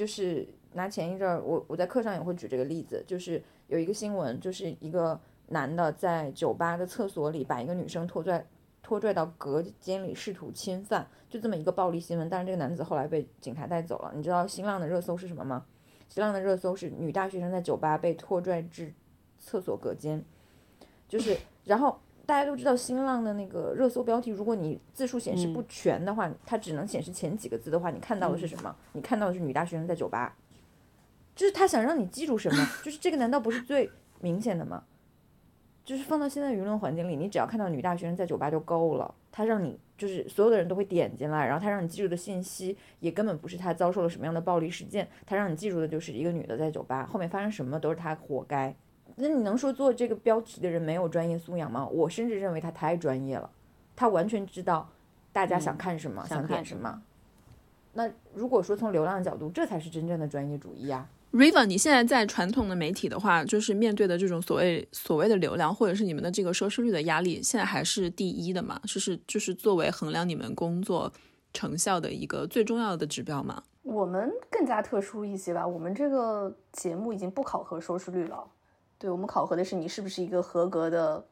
[0.00, 8.42] 就是拿前一阵儿，我我在课上也会举这个例子，就是有一个新闻，就是一个男的在酒吧的厕所里把一个女生拖拽
[8.82, 12.30] 拖拽到隔间里，试图侵犯，就这么一个暴力新闻。
[12.30, 14.10] 但是这个男子后来被警察带走了。
[14.16, 15.66] 你知道新浪的热搜是什么吗？
[16.08, 18.94] 新浪的热搜是女大学生在酒吧被拖拽至
[19.38, 20.24] 厕所隔间，
[21.06, 22.00] 就是然后。
[22.30, 28.72] 大家都知道新浪的那个热搜标题，如果你字数显示不全的话，它只能显示前几个字的话，你看到的是什么？
[28.92, 30.36] 你看到的是女大学生在酒吧，
[31.34, 32.68] 就是他想让你记住什么？
[32.84, 34.84] 就是这个难道不是最明显的吗？
[35.84, 39.12] 就是放到现在舆论环境里，你只要看到女大学生在酒吧就够了。
[39.32, 48.72] 他让你就是所有的人都会点进来，然后他让你记住的信息也根本不是他遭受了什么样的暴力事件，他让你记住的就是一个女的在酒吧，后面发生什么都是他活该。
[49.20, 51.86] 那你能说做这个标题的人没有专业素养吗？
[51.86, 53.50] 我甚至认为他太专业了，
[53.94, 54.88] 他完全知道
[55.32, 57.02] 大家想看什么，想点什么。
[57.92, 61.08] 那如果说从流量的角度，这才是真正的专业主义啊。
[61.32, 68.80] River，你现在在传统的媒体的话，就是面对的这种所谓所谓的流量，或者是你们的这个收视率的压力，现在还是第一的嘛？
[68.84, 71.12] 就是就是作为衡量你们工作
[71.52, 73.62] 成效的一个最重要的指标嘛？
[73.82, 78.44] 我们更加特殊一些吧，我们这个节目已经不考核收视率了。
[79.00, 81.24] 对我们考核的是你是不是一个合格的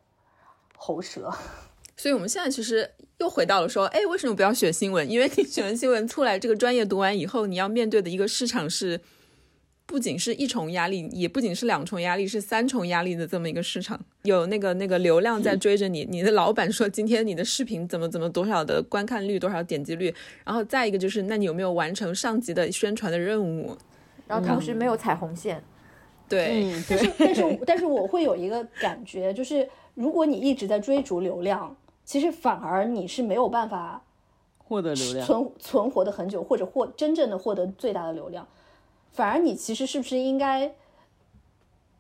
[0.75, 1.31] 喉舌，
[1.99, 5.09] 所以我们现在其实又回到了说，哎，为什么不要选新闻？
[5.09, 8.99] 因为你选完新闻出来，这个专业读完以后，你要面对的一个市场是，
[9.85, 14.01] 不仅是一重压力，也不仅是两重压力，是三重压力的这么一个市场。
[14.23, 23.77] 有那个那个流量在追着你，你的老板说今天你的视频怎么怎么多少的观看率，多少点击率，然后再一个就是，那你有没有完成上级的宣传的任务？
[24.27, 25.63] 然后同时没有踩红线。
[26.29, 31.75] 对，但是但是但是我会有一个感觉，就是如果你一直在追逐流量，
[32.05, 34.03] 其实反而你是没有办法
[34.59, 38.47] 获得流量存存活的很久，或者获真正的获得最大的流量。
[39.13, 40.75] 反而你其实是不是应该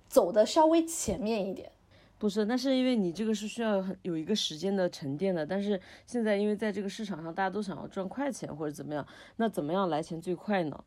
[0.08, 1.72] 走的稍微前面一点？
[2.18, 5.46] 不是，那是因为你这个是需要有一个时间的沉淀的。
[5.46, 9.06] 但是现在因为在这个市场上，大家都想要赚快钱或者怎么样，
[9.36, 10.84] 那怎么样来钱最快呢？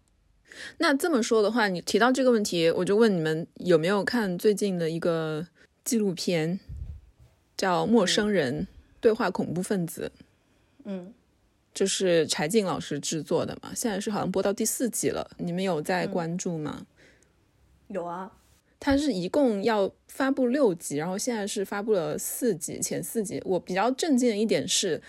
[0.77, 5.47] 那这么说的话，你提到这个问题，我就问你们有没有看最近的一个
[5.83, 6.59] 纪录片，
[7.57, 8.67] 叫《陌生人
[8.99, 10.11] 对话恐怖分子》。
[10.83, 11.13] 嗯，
[11.73, 16.85] 就是柴静老师制作的嘛，现在是好像播到第四集了，你们有在关注吗？
[17.87, 18.31] 有啊，
[18.79, 23.41] 它是一共要发布六集，然后现在是发布了四集，前四集。
[23.45, 25.01] 我比较震惊的一点是，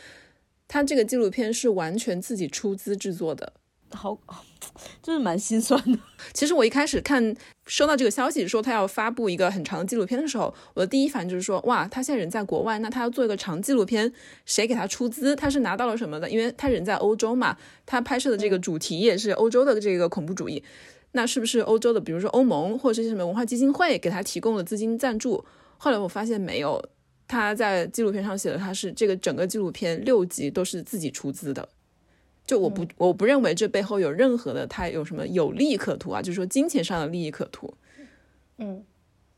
[0.68, 3.52] 它这个纪录片是完全自己出资制作的。
[3.92, 4.18] 好，
[5.02, 5.98] 真是蛮心酸的。
[6.32, 7.34] 其实我一开始看
[7.66, 14.12] 收到这个消息说他要发布一个很长的纪录片的时候，我的第一反应就是说，哇，他现在人在国外，那他要做一个长纪录片，
[14.44, 15.36] 谁给他出资？
[15.36, 16.28] 他是拿到了什么的？
[16.30, 20.62] 因为他人在欧洲嘛，他拍摄的这个主题也是欧洲的这个恐怖主义，
[21.12, 25.44] 那是不是欧洲的，比如说欧盟或者是什么文化基金会给他提供了资金赞助？
[25.78, 26.82] 后来我发现没有，
[27.28, 31.68] 他在纪录片上写的他是这个整个纪录片六集都是自己出资的。
[32.44, 37.72] 就我不我不认为这背后有任何的他有什么有利可图啊，就是说金钱上的利益可图。
[38.58, 38.84] 嗯，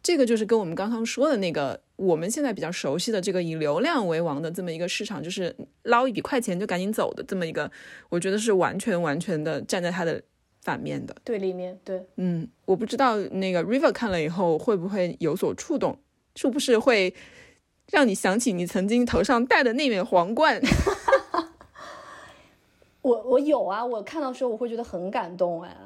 [0.03, 7.71] 这个就是跟我们刚刚说的那个我们现在比较熟悉的这个以流量为王的这么一个市场，就是捞一笔快钱就赶紧走的这么一个，
[8.09, 10.21] 我觉得是完全完全的站在他的
[10.63, 11.79] 反面的对立面。
[11.85, 15.99] 对，嗯，我不知道那个 River 看了以后会不会有所触动，
[16.35, 17.15] 是不是会
[17.91, 20.61] 让你想起你曾经头上戴的那面皇冠？
[23.05, 25.77] 我我有啊，我看到时候我会觉得很感动哎，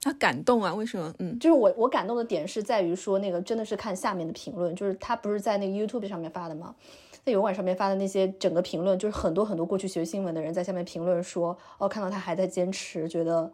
[0.00, 0.72] 他感动啊？
[0.74, 1.12] 为什么？
[1.18, 6.74] 嗯，就是我我感动的点是在于说那个真的是看下面的评论，就是他不是在那个 YouTube 上面发的吗？
[7.22, 13.52] 在油管上面发的那些整个评论，就是很多很多过去学新闻的人在下面评论说，哦，看到他还在坚持，觉得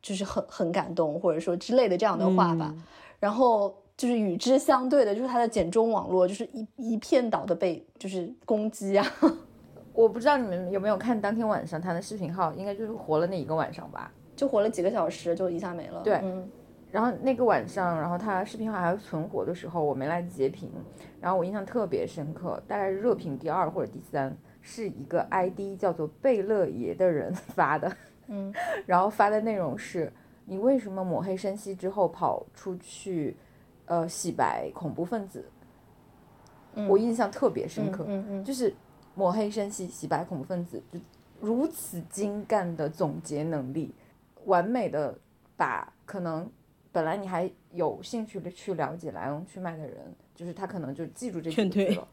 [0.00, 2.72] 就是很很感动，或者说之类的这样的话吧。
[3.18, 9.06] 然后就是与之相对的，就是他的简中网络就是一一片倒的被就是攻击啊。
[9.96, 16.02] 我不知道你们有没有看当天晚上他的视频号，应该就是活了那一个晚上吧，就活了几个小时就一下没了。
[16.02, 16.20] 对，
[16.92, 20.70] 然后那个晚上，然后他视频号还存活的时候，我没来截屏，
[21.18, 27.90] 然后我印象特别深刻，大概热评第二或者第三，是一个 ID 叫做贝勒爷的人 发的，
[28.26, 28.52] 嗯，
[28.84, 30.12] 然后发的内容是，
[30.44, 33.34] 你为什么抹黑山西之后跑出去，
[33.86, 35.42] 呃，洗白恐怖分子？
[36.86, 38.74] 我印象特别深刻，嗯嗯，就是。
[39.16, 41.00] 抹黑、生息、洗白恐怖分子，就
[41.40, 43.92] 如此精干的总结能力，
[44.44, 45.18] 完美的
[45.56, 46.48] 把可能
[46.92, 52.06] 本来你还有兴趣的去了解来龙去脉的人，就是他可能就记住这句了。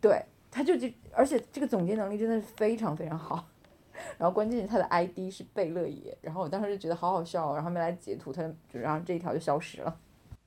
[0.00, 3.48] 对，他就就，而且这个总结能力真的是非常非常好。
[4.16, 9.98] 然后关键是他的 ID 是贝勒爷，然后我当时就觉得好好笑，然后没来截图，他就然后这一条就消失了。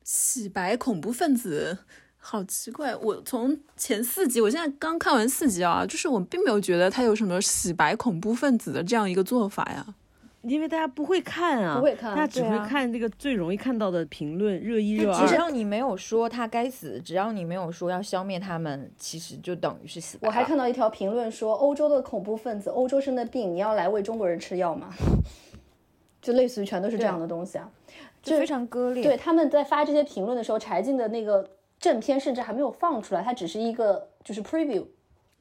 [0.04, 1.80] 洗白恐怖分子，
[2.24, 2.96] 好奇怪！
[2.96, 9.86] 我从前四集，我现在刚看完四集啊，就是我并没有觉得他有什么洗白恐怖分子的这样一个做法呀。
[10.44, 15.28] 因为大家不会看啊，不会看大家只会看那个最容易看到的评论，热一热二。
[15.28, 20.28] 只要你没有说他该死，只要你没有说要消灭他们，其实就等于是洗白。
[20.28, 24.90] 我还看到一条评论说，欧洲的恐怖分子，欧洲生的病，你要来为中国人吃药吗？
[26.22, 27.70] 就类似于全都是这样的东西啊。
[28.24, 29.04] 就非常割裂。
[29.04, 31.48] 对，他们在发这些评论的时候，柴静的那个
[31.82, 34.86] 正片甚至还没有放出来，它只是一个就是 preview。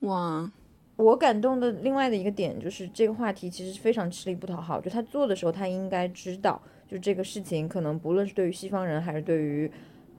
[0.01, 0.51] 哇，
[0.97, 9.71] 我感动的另外的一个点就是这个话题其实非常吃力不讨好，就他做的时候他应该知道，就这个事情可能不论是对于西方人还是对于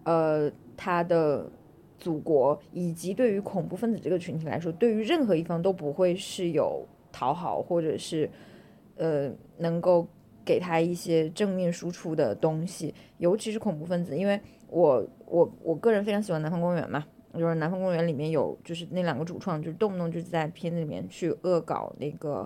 [0.03, 1.49] 呃他的
[1.97, 8.29] 祖国以及对于恐怖分子这个群体来说，对于任何一方都不会是有讨好或者是
[8.97, 10.07] 呃能够
[10.45, 17.05] 给他一些正面输出的东西，尤其是恐怖分子，因为我我我个人非常喜欢《南方公园》嘛。
[17.33, 22.45] 就是《南方公园》里面有，就是那两个主创，就是动不动就在片子里面去恶搞那个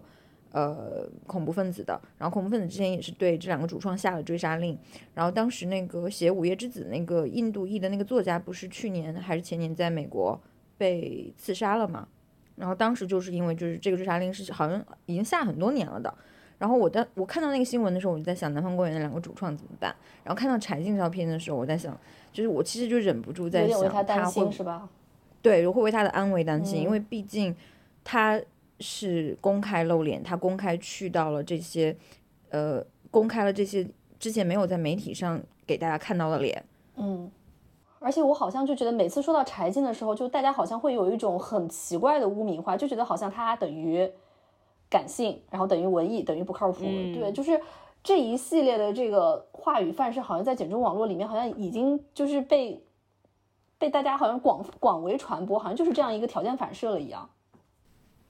[0.51, 1.99] 呃恐怖分子的。
[2.19, 4.77] 然后恐怖分子之前也是对这两个主创下了追杀令。
[5.15, 10.39] 然后当时那个写《午夜之子》那个印度裔的那个作家，不是去年还是前年在美国
[10.77, 12.07] 被刺杀了嘛？
[12.55, 16.13] 然后当时就是因为就是这个追杀令是好像已经下很多年了的。
[16.59, 19.93] 然后我当我看到那个新闻的时候，我就在想南方公园那两个主创怎么办？
[20.23, 21.99] 然后看到柴静照片的时候，我在想，
[22.35, 24.89] 就是我其实就忍不住在有点为想，他担会心是吧？
[25.41, 27.55] 对，我会为他的安危担心，因嗯为毕竟
[28.03, 28.41] 他
[28.81, 31.95] 是公开露脸，他公开去到了这些，
[32.49, 33.87] 呃，公开了这些
[34.19, 36.61] 之前没有在媒体上给大家看到的脸。
[36.97, 37.31] 嗯，
[37.99, 44.11] 而且我好像就觉得每次说到柴静的时候，就大家好像会有一种很奇怪的污名化，就觉得好像他等于
[44.89, 46.83] 感性，然后等于文艺，等于不靠谱。
[46.85, 47.59] 嗯对，就是
[48.05, 52.79] 这一系列的这个话语范式，好像在简中网络里面，好像已经就是被
[53.79, 57.27] 被大家好像广广为传播，好像就是这样一个条件反射了一样。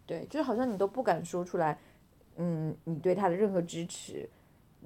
[0.06, 1.78] 对，就是好像你都不敢说出来，
[2.38, 4.30] 嗯，你对他的任何支持，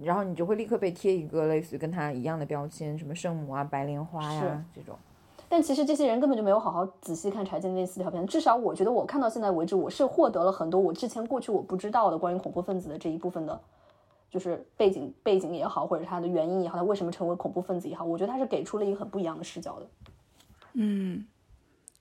[0.02, 4.98] 然后你就会立刻被贴一个类似于跟他一样的标签，什么圣母啊、白莲花呀、这种。
[5.48, 13.62] 但其实这些人根本就没有好好仔细看柴静那四条片，至少我觉得我看到现在为止，我是获得了很多我之前过去我不知道的关于恐怖分子的这一部分的，
[14.30, 19.88] 就是背景背景也好，或者他的原因也好，他为什么成为恐怖分子也好，我觉得他是给出了一个很不一样的视角的。
[20.74, 21.26] 嗯，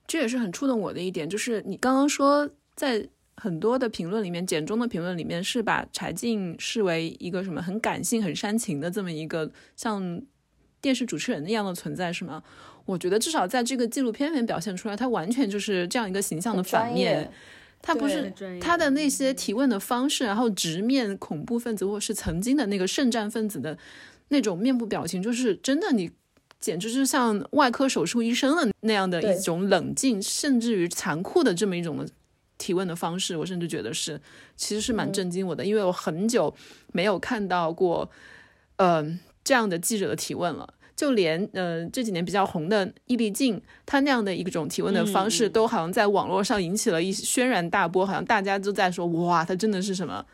[0.05, 10.21] 这也是很触动我的一点，就是你刚刚说在很多的评论里面，简中的评论里面是把柴静视为一个什么很感性、很煽情的这么一个像
[10.81, 12.43] 电视主持人一样的存在，是吗？
[12.85, 17.31] 我觉得至少在这个纪录片里面表现出来，他完全就是这样一个形象的反面业。
[17.81, 23.77] 他不是他的那些提问的方式，然后直面恐怖分子或是曾经的那个圣战分子的
[24.29, 26.11] 那种面部表情，就是真的你。
[26.59, 32.05] 简直就像外科手术医生的那样的一种冷静，甚至于残酷的这么一种
[32.57, 34.19] 提问的方式，我甚至觉得是，
[34.57, 36.53] 其实是蛮震惊我的，因为我很久
[36.91, 38.11] 没有看到过，
[38.75, 40.73] 嗯、这样的记者的提问了。
[40.99, 50.25] 就连呃这几年比较红的易立竞，他那样的一种提问的方式，都好像在网络上引起了一轩然大波，好像大家都在说哇，他真的是什么。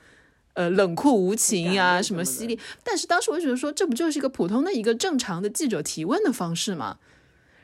[0.55, 6.97] 呃，冷酷无情呀、什么犀利，但是当时我觉得说，这不就是一个普通的一个正常的记者提问的方式吗？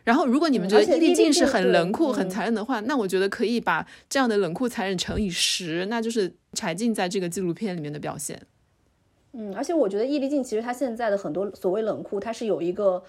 [0.03, 8.39] 然后，如果你们觉得易立竞是很冷酷、很嗯残忍的话，那我觉得可以把这样的冷酷残忍乘以十，那就是柴静在这个纪录片里面的表现。
[9.33, 13.01] 嗯，而且我觉得易立竞其实他现在的很多所谓冷酷，他是有一个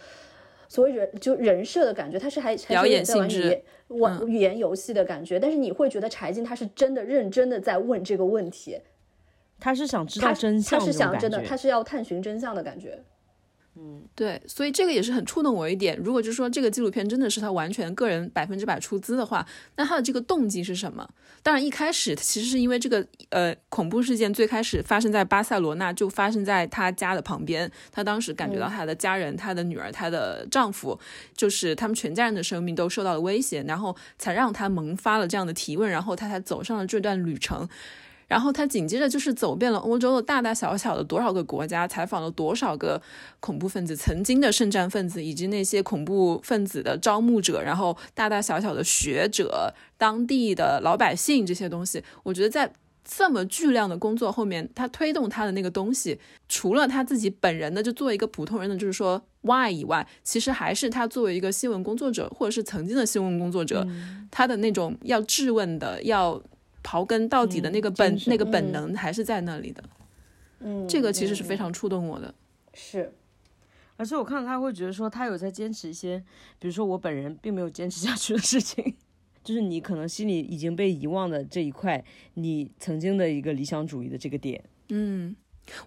[0.68, 8.78] 所谓人就人设的感觉，他是还还是表演有点在玩语言玩语言游戏的感觉，但是你会觉得柴静他是真的认真的在问这个问题，
[9.58, 13.02] 他是想知道他真相，他是想真的，他是要探寻真相的感觉。
[14.14, 15.98] 对，所以这个也是很触动我一点。
[15.98, 19.46] 如果就是说这个纪录片真的是他完全个人百分之百出资的话，
[19.76, 21.08] 那他的这个动机是什么？
[21.42, 27.70] 当然，一开始其实是因为这个呃恐怖事件最开始发生在巴塞罗那，就发生在他家的旁边。
[27.90, 30.98] 他当时感觉到他的家人、他的女儿、他的丈夫，
[31.34, 37.66] 就是他们全家人的生命都受到了威胁，然后才让他萌发了这样的提问，然后他才走上了这段旅程。
[38.32, 42.98] 然后他紧接着就是走遍了欧洲的大大小小的多少个国家，采访了多少个
[43.40, 52.02] 恐怖分子、曾经的圣战分子，以及那些恐怖分子的招募者，然后大大小小的学者、当地的老百姓这些东西。
[52.22, 52.72] 我觉得在
[53.04, 56.18] 这么巨量的工作后面，他推动他的那个东西，
[56.48, 63.86] 除了他自己本人的，就作为一个普通人的，就是说 why 以外，其实还是他作为一个新闻工作者，或者是曾经的新闻工作者，
[64.30, 66.42] 他的那种要质问的、要
[66.82, 69.82] 刨根到底的那个本、那个本能还是在那里的。
[70.60, 72.34] 嗯，这个其实是嗯非常触动我的。
[72.74, 73.12] 是
[73.96, 76.22] 而且我看到他会觉得说他有在坚持一些，
[76.58, 78.94] 比如说我本人并没有坚持下去的事情，
[79.44, 82.02] 就是你可能心里已经被遗忘的这一块，
[82.34, 84.64] 你曾经的一个理想主义的这个点。
[84.88, 85.36] 嗯，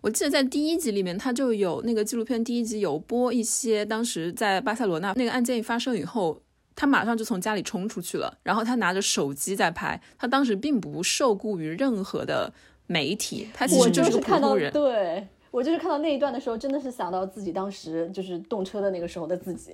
[0.02, 6.42] 我记得在第一集里面，他就有那个纪录片第一集有播一些当时在巴塞罗那那个案件一发生以后，
[6.76, 12.52] 他马上就从家里冲出去了，然后他拿着手机在拍，他当时并不受雇于任何的
[12.88, 14.74] 媒体，他其实就是个普看到通人。
[14.74, 19.72] 对我就是看到那一段的时候，真的是想到自己当时就是动车的那个时候的自己。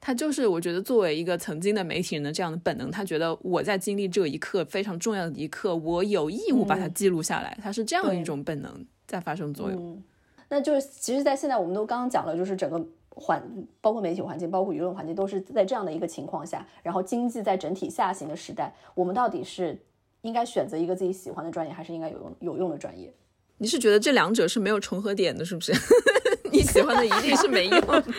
[0.00, 9.78] 他就是我觉得作为一个曾经的媒体人的这样的本能，他觉得我在经历这一刻非常重要的一刻，我有义务把它嗯记录下来，他是这样一种本能在发生作用。
[9.78, 10.02] 嗯，
[10.48, 13.42] 那就是其实，在现在我们都刚刚讲了，就是整个环，
[13.80, 19.78] 包括媒体环境，包括舆论环境，都是在这样的一个情况下，然后经济在整体下行的时代，我们到底是
[20.22, 23.12] 应该选择一个自己喜欢的专业，还是应该有用有用的专业？
[23.58, 25.72] 你是觉得这两者是没有重合点的，是不是？
[26.50, 28.04] 你喜欢的一定是没用的。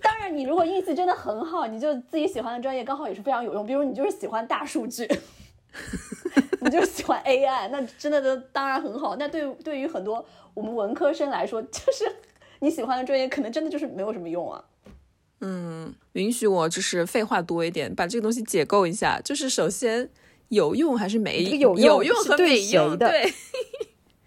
[0.00, 3.66] 当然，你如果运气真的很好，你就自己喜欢的专业刚好也是非常有用。
[3.66, 5.08] 比如你就是喜欢大数据，
[6.62, 9.16] 你就是喜欢 AI，那真的都当然很好。
[9.16, 10.24] 那对对于很多
[10.54, 12.04] 我们文科生来说，就是
[12.60, 14.64] 你喜欢的专业可能真的就是没有什么用啊。
[15.40, 19.20] 嗯，允许我就是废话多一点，把这个东西解构一下。
[19.22, 20.08] 就是首先
[20.48, 23.34] 有用还是没这个有用用和是对没用，谁的对，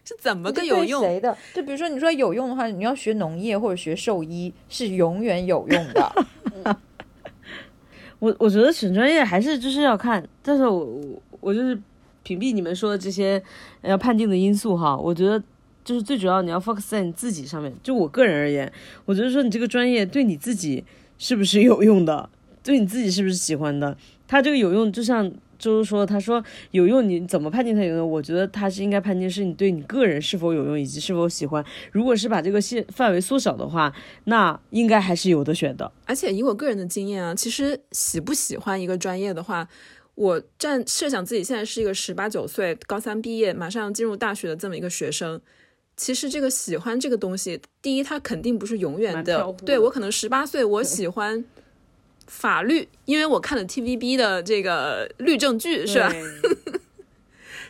[0.06, 1.02] 是怎么个有用？
[1.02, 1.36] 谁的？
[1.54, 6.26] 就比如说你说有用的话，你要学农业或者学兽医是永远有用的。
[8.20, 11.80] 我我觉得选专业还是就是要看，但是我我我就是
[12.22, 13.42] 屏蔽你们说的这些
[13.82, 14.96] 要判定的因素哈。
[14.96, 15.42] 我觉得
[15.90, 17.74] 就是最主要你要 focus 在你自己上面。
[17.82, 18.72] 就我个人而言，
[19.06, 20.84] 我觉得说你这个专业对你自己
[21.18, 22.30] 是不是有用的，
[22.62, 25.32] 对你自己是不是喜欢的，它这个有用就像。
[25.58, 28.10] 就是说，他说有用，你怎么判定它有用？
[28.10, 31.62] 我觉得他是应该判定是你对你个人是否有用，以及是否喜欢。
[31.92, 35.92] 如果是把这个限范围缩小的话，那应该还是有的选的。
[36.06, 39.68] 而且以我个人的经验啊，其实喜不喜欢一个专业的话，
[40.16, 45.42] 我站设想自己现在是一个十八九岁，高三毕业，马上要进入大学的这么一个学生。
[46.00, 51.44] 其实这个喜欢这个东西，第一，它肯定不是永远的对我可能十八岁，我喜欢
[52.26, 56.10] 法律，因为我看了 TVB 的这个律政剧，是吧？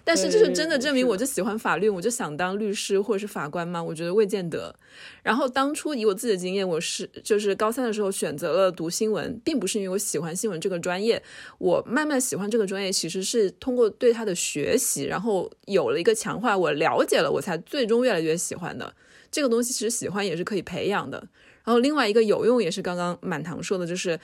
[0.04, 3.82] 但是这是真的证明我就喜欢法律，我就想当律师或者是法官吗？
[3.82, 4.74] 我觉得未见得。
[5.24, 11.22] 然后当初以我自己的经验，我是就是高三的时候选择了读新闻，并不是因为我喜欢新闻这个专业，
[11.58, 18.94] 我慢慢喜欢这个专业，其实是通过对它的学习，然后有了一个强化，我了解了，我才最终越来越喜欢的。
[19.32, 21.28] 这个东西其实喜欢也是可以培养的。
[21.66, 24.20] 然后另外一个有用也是刚刚满堂说的，就是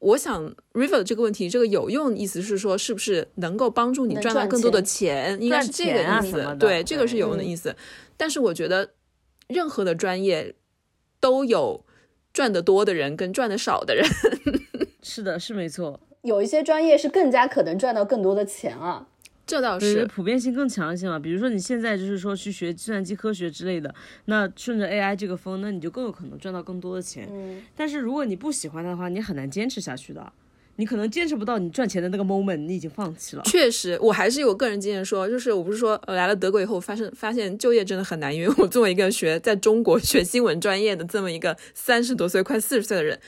[0.00, 6.56] 我想 River 这个问题，这个有用意思是说是不是能够帮助你赚赚到更多的钱钱，应该是这个意思。
[6.58, 7.74] 对，这个是有用的嗯意思。
[8.16, 8.90] 但是我觉得
[9.46, 10.54] 任何的专业
[11.20, 11.84] 都有
[12.32, 14.04] 赚得多的人跟赚得少的人。
[15.02, 16.00] 是的，是没错。
[16.22, 19.06] 有一些专业是更加可能赚到更多的钱啊。
[19.50, 21.18] 这倒，是，普遍性更强一些嘛。
[21.18, 23.92] 比如说你现在就是说去学计算机科学之类的，
[24.26, 27.28] 那顺着 AI 这个风，那你就更有可能赚到更多的钱。
[27.28, 30.32] 嗯，但是如果你不喜欢它的话，你很难坚持下去的。
[30.76, 33.42] 你可能坚持不到你赚钱的那个 moment，你已经放弃了。
[33.44, 43.20] 确实，我还是有个人经验说，就是我不是说呃来了德国以后发现发现就业真的很难，因为我作为一个学在中国学新闻专业的这么一个三十多岁快四十岁的人，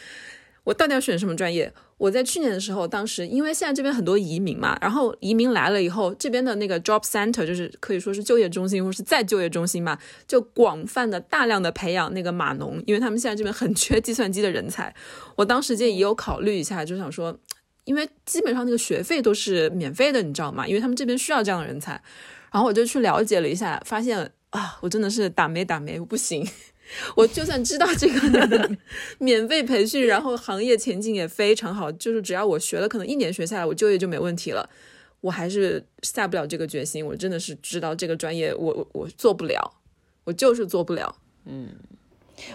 [0.64, 1.70] 我到底要选什么专业？
[2.03, 9.97] 我在去年的时候，当时因为现在这边很多移民嘛，然后移民来了以后，这边的那个 job center 就是可以说是就业中心或是再就业中心嘛，
[10.27, 14.93] 就广泛的大量的培养那个码农，因为他们现在这边很缺计算机的人才。
[15.37, 17.39] 我当时就也有考虑一下，就想说，
[17.85, 20.66] 因为基本上那个学费都是免费的，你知道吗？
[20.66, 21.93] 因为他们这边需要这样的人才。
[22.51, 26.45] 然后我就去了解了一下，发现啊，我真的是打没打没，我不行。
[27.14, 28.70] 我就算知道这个
[29.19, 34.69] 免费培训，然后行业前景也非常好，就是只要我学了，可能一年学下来，我就业就没问题了。
[35.20, 39.73] 我还是下不了这个决心，我真的是知道这个专业我我我做不了，
[40.24, 41.14] 我就是做不了。
[41.47, 41.69] 嗯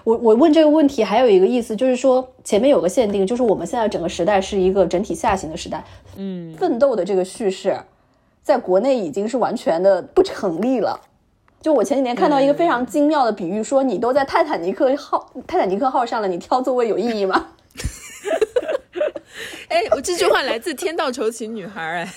[0.03, 5.81] 我我问这个问题还有一个意思，就是说前面有个限定，就是我们现在整个时代是一个整体下行的时代，
[6.18, 7.80] 嗯，奋斗的这个叙事，
[8.43, 10.99] 在国内已经是完全的不成立了。
[11.68, 17.49] 就我前几年看到一个非常精妙的比喻，说你都在泰坦尼克号泰坦尼克号上了，你挑座位有意义吗？
[19.68, 22.14] 哎，我这句话来自《天道酬勤女孩》哎，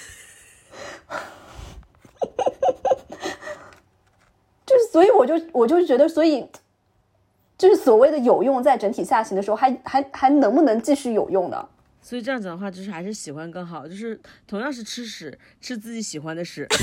[4.65, 6.49] 就是所以我就我就觉得，所以
[7.59, 11.69] 就是所谓的有用，在整体下行的时候，还还还能不能继续有用呢？
[12.01, 13.89] 所以这样讲的话，就是还是喜欢更好。
[13.89, 16.69] 就是同样是吃屎，吃自己喜欢的屎。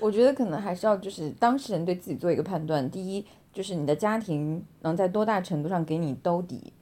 [0.00, 2.88] 我觉得可能还是要就是当事人对自己做一个判断。
[2.90, 6.72] 第一，就是你的家庭能在多大程度上给你兜底，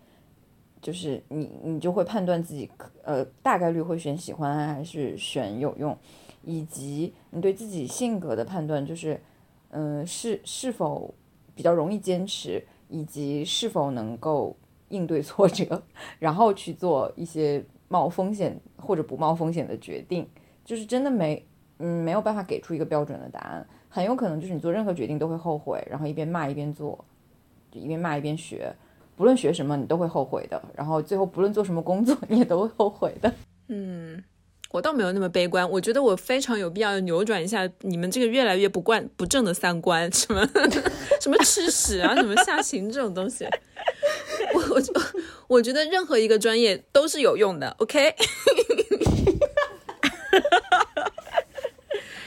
[0.82, 2.70] 就是你你就会判断自己
[3.02, 5.96] 呃大概率会选喜欢还是选有用，
[6.42, 9.20] 以及你对自己性格的判断，就是
[9.70, 11.14] 嗯是是否
[11.54, 14.54] 比较容易坚持，以及是否能够
[14.90, 15.82] 应对挫折，
[16.18, 20.28] 然后去做一些冒风险或者不冒风险的决定。
[20.64, 21.46] 就是真的没。
[21.78, 27.04] 嗯，没有办法给出一个标准的答案，很有可能就是你做任何决定都会后悔，然后一边骂一边做，
[27.70, 28.74] 就一边骂一边学，
[29.14, 33.30] 不论学什么你都会后悔的，然后最后不论做什么工作你也都会后悔的。
[33.68, 34.22] 嗯，
[34.70, 40.46] 我倒没有那么悲观，我觉得我非常有必要扭转一下你们这个越来越不惯不正的三观，什么
[41.20, 43.44] 什么吃屎啊，什么下行这种东西，
[44.54, 44.92] 我我就
[45.48, 48.14] 我觉得任何一个专业都是有用的，OK。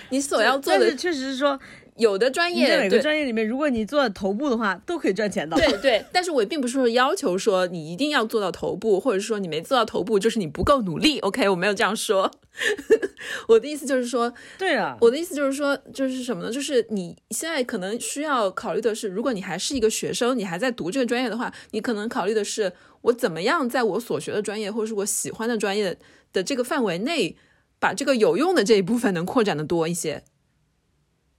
[0.09, 1.59] 你所要做的确实是说，
[1.97, 5.55] 有的专业，在每个专业里面，如果你做头部的话，都可以赚钱的。
[5.57, 11.19] 对对，但是我并不是说要求说你一定要做到头部，或者说你没做到头部就是你不够努力。
[11.19, 12.31] OK，我没有这样说。
[13.47, 16.51] 我的意思就是说，对啊，我的意思就是说，就是什么呢？
[16.51, 22.71] 就是你现在可能需要考虑的是，如果你还是一个学生，你还在读这个专业的话，你可能考虑的是，
[23.01, 25.97] 我怎么样在我所学的专业或者是我喜欢的专业
[26.33, 27.35] 的这个范围内。
[27.79, 30.23] 把这个有用的这一部分能扩展的多一些，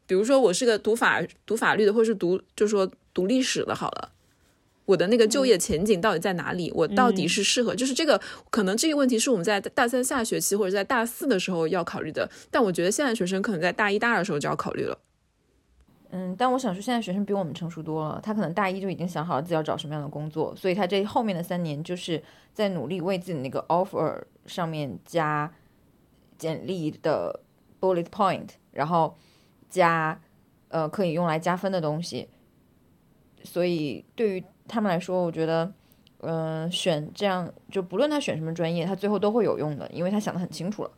[0.06, 4.12] 比如说我是个读法读法律的，或者是读就说读历史的，好了，
[4.86, 6.72] 我的那个就业前景到底在哪里？
[6.74, 7.74] 我到底是适合？
[7.74, 14.98] 就是这个可能这个问题是我们在大三下学期或者在大四的时候要考虑的，但我觉得现在学生可能在大一大二的时候就要考虑了。
[16.12, 22.20] 嗯，但我想说，现在学生比我们成熟多了，他可能大一就已经想好了自己要找什么样的工作，所以他这后面的三年就是
[22.52, 25.52] 在努力为自己那个 offer 上面加。
[26.40, 27.40] 简历的
[27.78, 29.14] bullet point，然后
[29.68, 30.18] 加
[30.68, 32.28] 呃可以用来加分的东西，
[33.44, 35.70] 所以对于他们来说，我觉得
[36.20, 40.90] 嗯选这样就不论他选什么专业，他最后都会有用的，因为他想的很清楚了。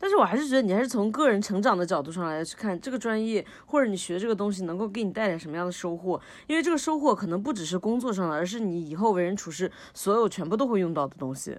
[0.00, 11.56] 但是我还是觉得你还是从个人成长的角度上来去看这个专业，或者你学这个东西能够给你带来什么样的收获，因为这个收获可能不只是工作上的，而是你以后为人处事所有全部都会用到的东西。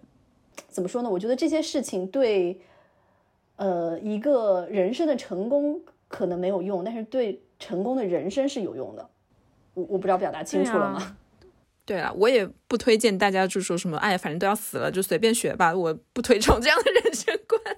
[0.67, 1.09] 怎么说呢？
[1.09, 2.59] 我觉得这些事情对。
[3.61, 9.07] 呃，一个人生的成功可能没有用，但是对成功的人生是有用的。
[9.75, 11.17] 我我不知道表达清楚了吗？
[11.85, 15.75] 对啊，我也不推荐大家就说什么，哎，反正都要死了，就随便学吧。
[15.75, 17.77] 我不推崇这样的人生观。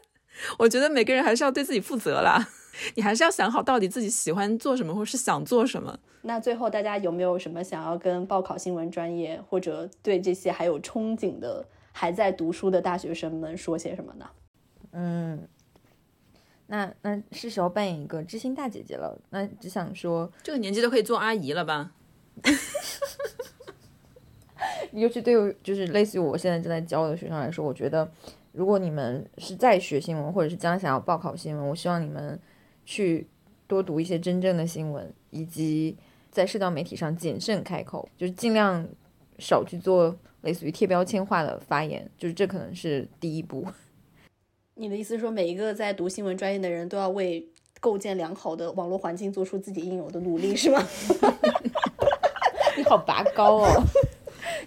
[0.57, 2.47] 我觉得每个人还是要对自己负责啦。
[2.95, 5.99] 你还是要想好到底自己喜欢做什么，或是想做什么。
[6.22, 14.30] 那最后大家有没有什么想要跟报考新闻专业，或者对这些还有憧憬的还在读书的大学生们说些什么呢？
[14.93, 15.45] 嗯。
[16.68, 19.19] 那那是时候扮演一个知心大姐姐了。
[19.30, 21.91] 那只想说，这个年纪都可以做阿姨了吧？
[24.91, 28.10] 尤其对于就是类似于我现在正在教的学生来说，我觉得
[28.52, 32.40] 如果你们是在学新闻，或者是将来想要报考新闻，我希望你们
[32.85, 33.27] 去
[33.68, 35.98] 多读一些真正的新闻，以及
[36.30, 38.88] 在社交媒体上谨慎开口，就是尽量
[39.40, 43.65] 少去做类似于贴标签化的发言，就是这可能是第一步。
[44.75, 47.47] 你的意思是说，每一个在读新闻专业的人都要为
[47.79, 50.81] 构建良好的网络环境做出自己应有的努力，是吗？
[52.75, 53.83] 你好拔高哦！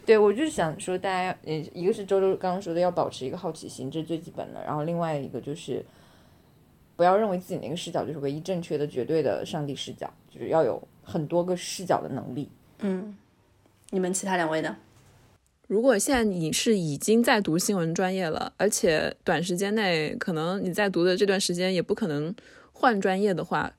[0.05, 4.63] 对我就是想说，大家呃，一个是周周刚刚说的要保持一个好奇心，这是最基本的。
[4.63, 5.85] 然后另外一个就是
[6.95, 12.49] 不要认为自己那个视角就是唯一正确的、绝对的上帝视角，就是要有很多个视角的能力。
[12.79, 13.17] 嗯，
[13.91, 14.77] 你们其他两位呢？
[15.67, 22.35] 如果现在你是已经在读新闻专业了，而且短时间内可能你在读的这段时间也不可能
[22.73, 23.73] 换专业的话，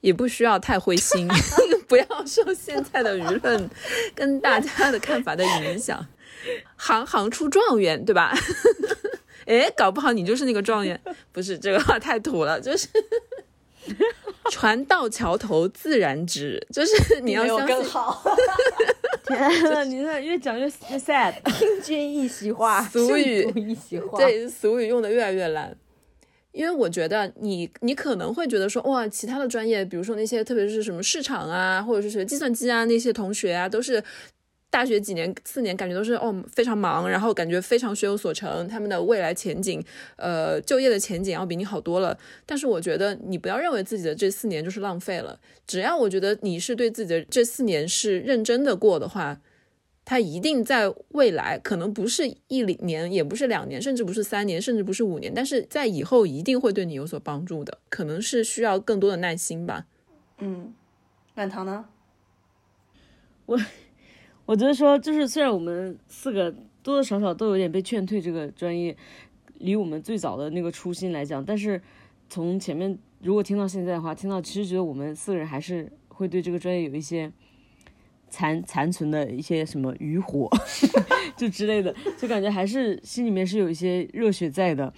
[0.00, 1.26] 也不需要太灰心，
[1.88, 3.70] 不要受现在的舆论
[4.14, 6.06] 跟大家的看法的影响。
[6.76, 8.34] 行行出状元，对吧？
[9.46, 11.00] 哎，搞不好你就是那个状元。
[11.32, 12.86] 不是这个话太土了，就是
[14.50, 17.76] 船到桥头自然直，就是 你要相信。
[19.26, 25.76] 天呐，你这越讲越越 sad，听君一席话，俗语一席话，对，俗语用的越来越烂。
[26.52, 34.02] 因为我觉得你，你可能会觉得说，哇，其他的专业，比如说那些，特别是什么市场啊，或者是学计算机啊那些同学啊，都是
[34.70, 39.84] 大学几年四年，感觉都是哦非常忙，然后感觉非常学有所成，他们的未来前景，
[40.14, 42.16] 呃，就业的前景要比你好多了。
[42.46, 49.40] 但是我觉得你不要认为自己的这四年就是浪费了，只要我觉得你是对自己的这四年是认真的过的话，
[50.04, 57.78] 他一定在未来可能不是一年，也不是两年，甚至不是三年，甚至不是五年，但是在以后一定会对你有所帮助的。
[57.88, 59.86] 可能是需要更多的耐心吧。
[60.38, 60.72] 嗯，
[61.34, 61.86] 满堂呢？
[63.46, 63.58] 我。
[64.50, 66.50] 我觉得说，就是虽然我们四个
[66.82, 68.96] 多多少少都有点被劝退这个专业，
[69.60, 71.80] 离我们最早的那个初心来讲，但是
[72.28, 77.30] 从前面如果听到现在的话，听到其实觉得我们四个人还是会对这个专业有一些
[78.28, 80.50] 残残存的一些什么余火，
[81.38, 84.92] 就之类的，就感觉还是心里面是有一些热血在的，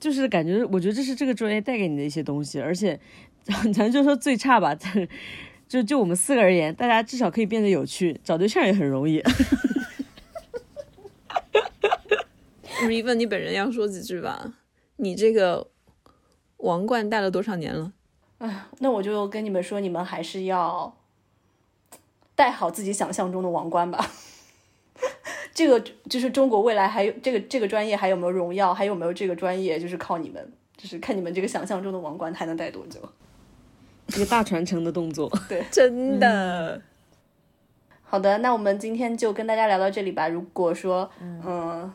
[0.00, 2.98] 就是感觉我觉得这是这个专业带给你的一些东西，而且
[3.72, 4.76] 咱就说最差吧。
[5.68, 9.22] 就就我们四个而言，大家至少可以变得有趣，找对象也很容易。
[12.88, 14.54] 李问你本人要说几句吧？
[14.96, 15.68] 你这个
[16.58, 17.92] 王冠戴了多少年了？
[18.38, 20.94] 哎，那我就跟你们说，你们还是要
[22.34, 24.10] 戴好自己想象中的王冠吧。
[25.54, 25.80] 这个
[26.10, 33.00] 就是中国未来还有这个这个专业还有没有荣耀，还有没有这个专业，就是靠你们，就是看你们这个想象中的王冠还能戴多久。
[34.08, 36.80] 一个大传承的动作，对， 真的。
[38.02, 40.28] 好的，那我们今天就跟大家聊到这里吧。
[40.28, 41.92] 如果说，嗯，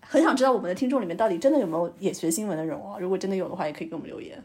[0.00, 2.96] 很想知道我们的听众里面到底真的有没有也学新闻的人哦。
[2.98, 4.42] 如果真的有的话，也可以给我们留言。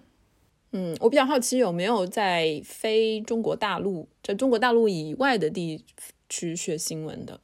[0.71, 5.85] 嗯，我比较好奇有没有在非中国大陆，在中国大陆以外的地
[6.27, 7.39] 区学新闻的，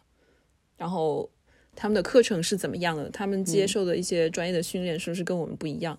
[0.75, 1.29] 然后
[1.73, 3.09] 他们的课程是怎么样的？
[3.09, 5.97] 他们接受的一些专业的训练是不是跟我们不一样？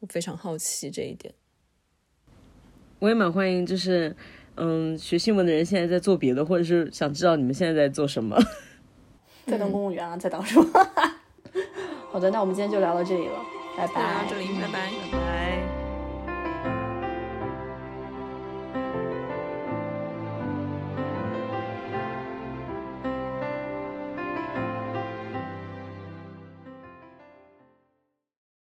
[0.00, 1.34] 我非常好奇这一点。
[2.98, 4.14] 我也蛮欢迎，就是，
[4.56, 8.36] 嗯，学新闻的人现在在做别的，或者是想知道你们现在在做什么，
[9.46, 10.66] 在当公务员啊，在当什么？
[12.10, 13.38] 好的，那我们今天就聊到这里了，
[13.76, 13.94] 拜拜。
[13.94, 15.27] 到这里，拜拜，拜拜。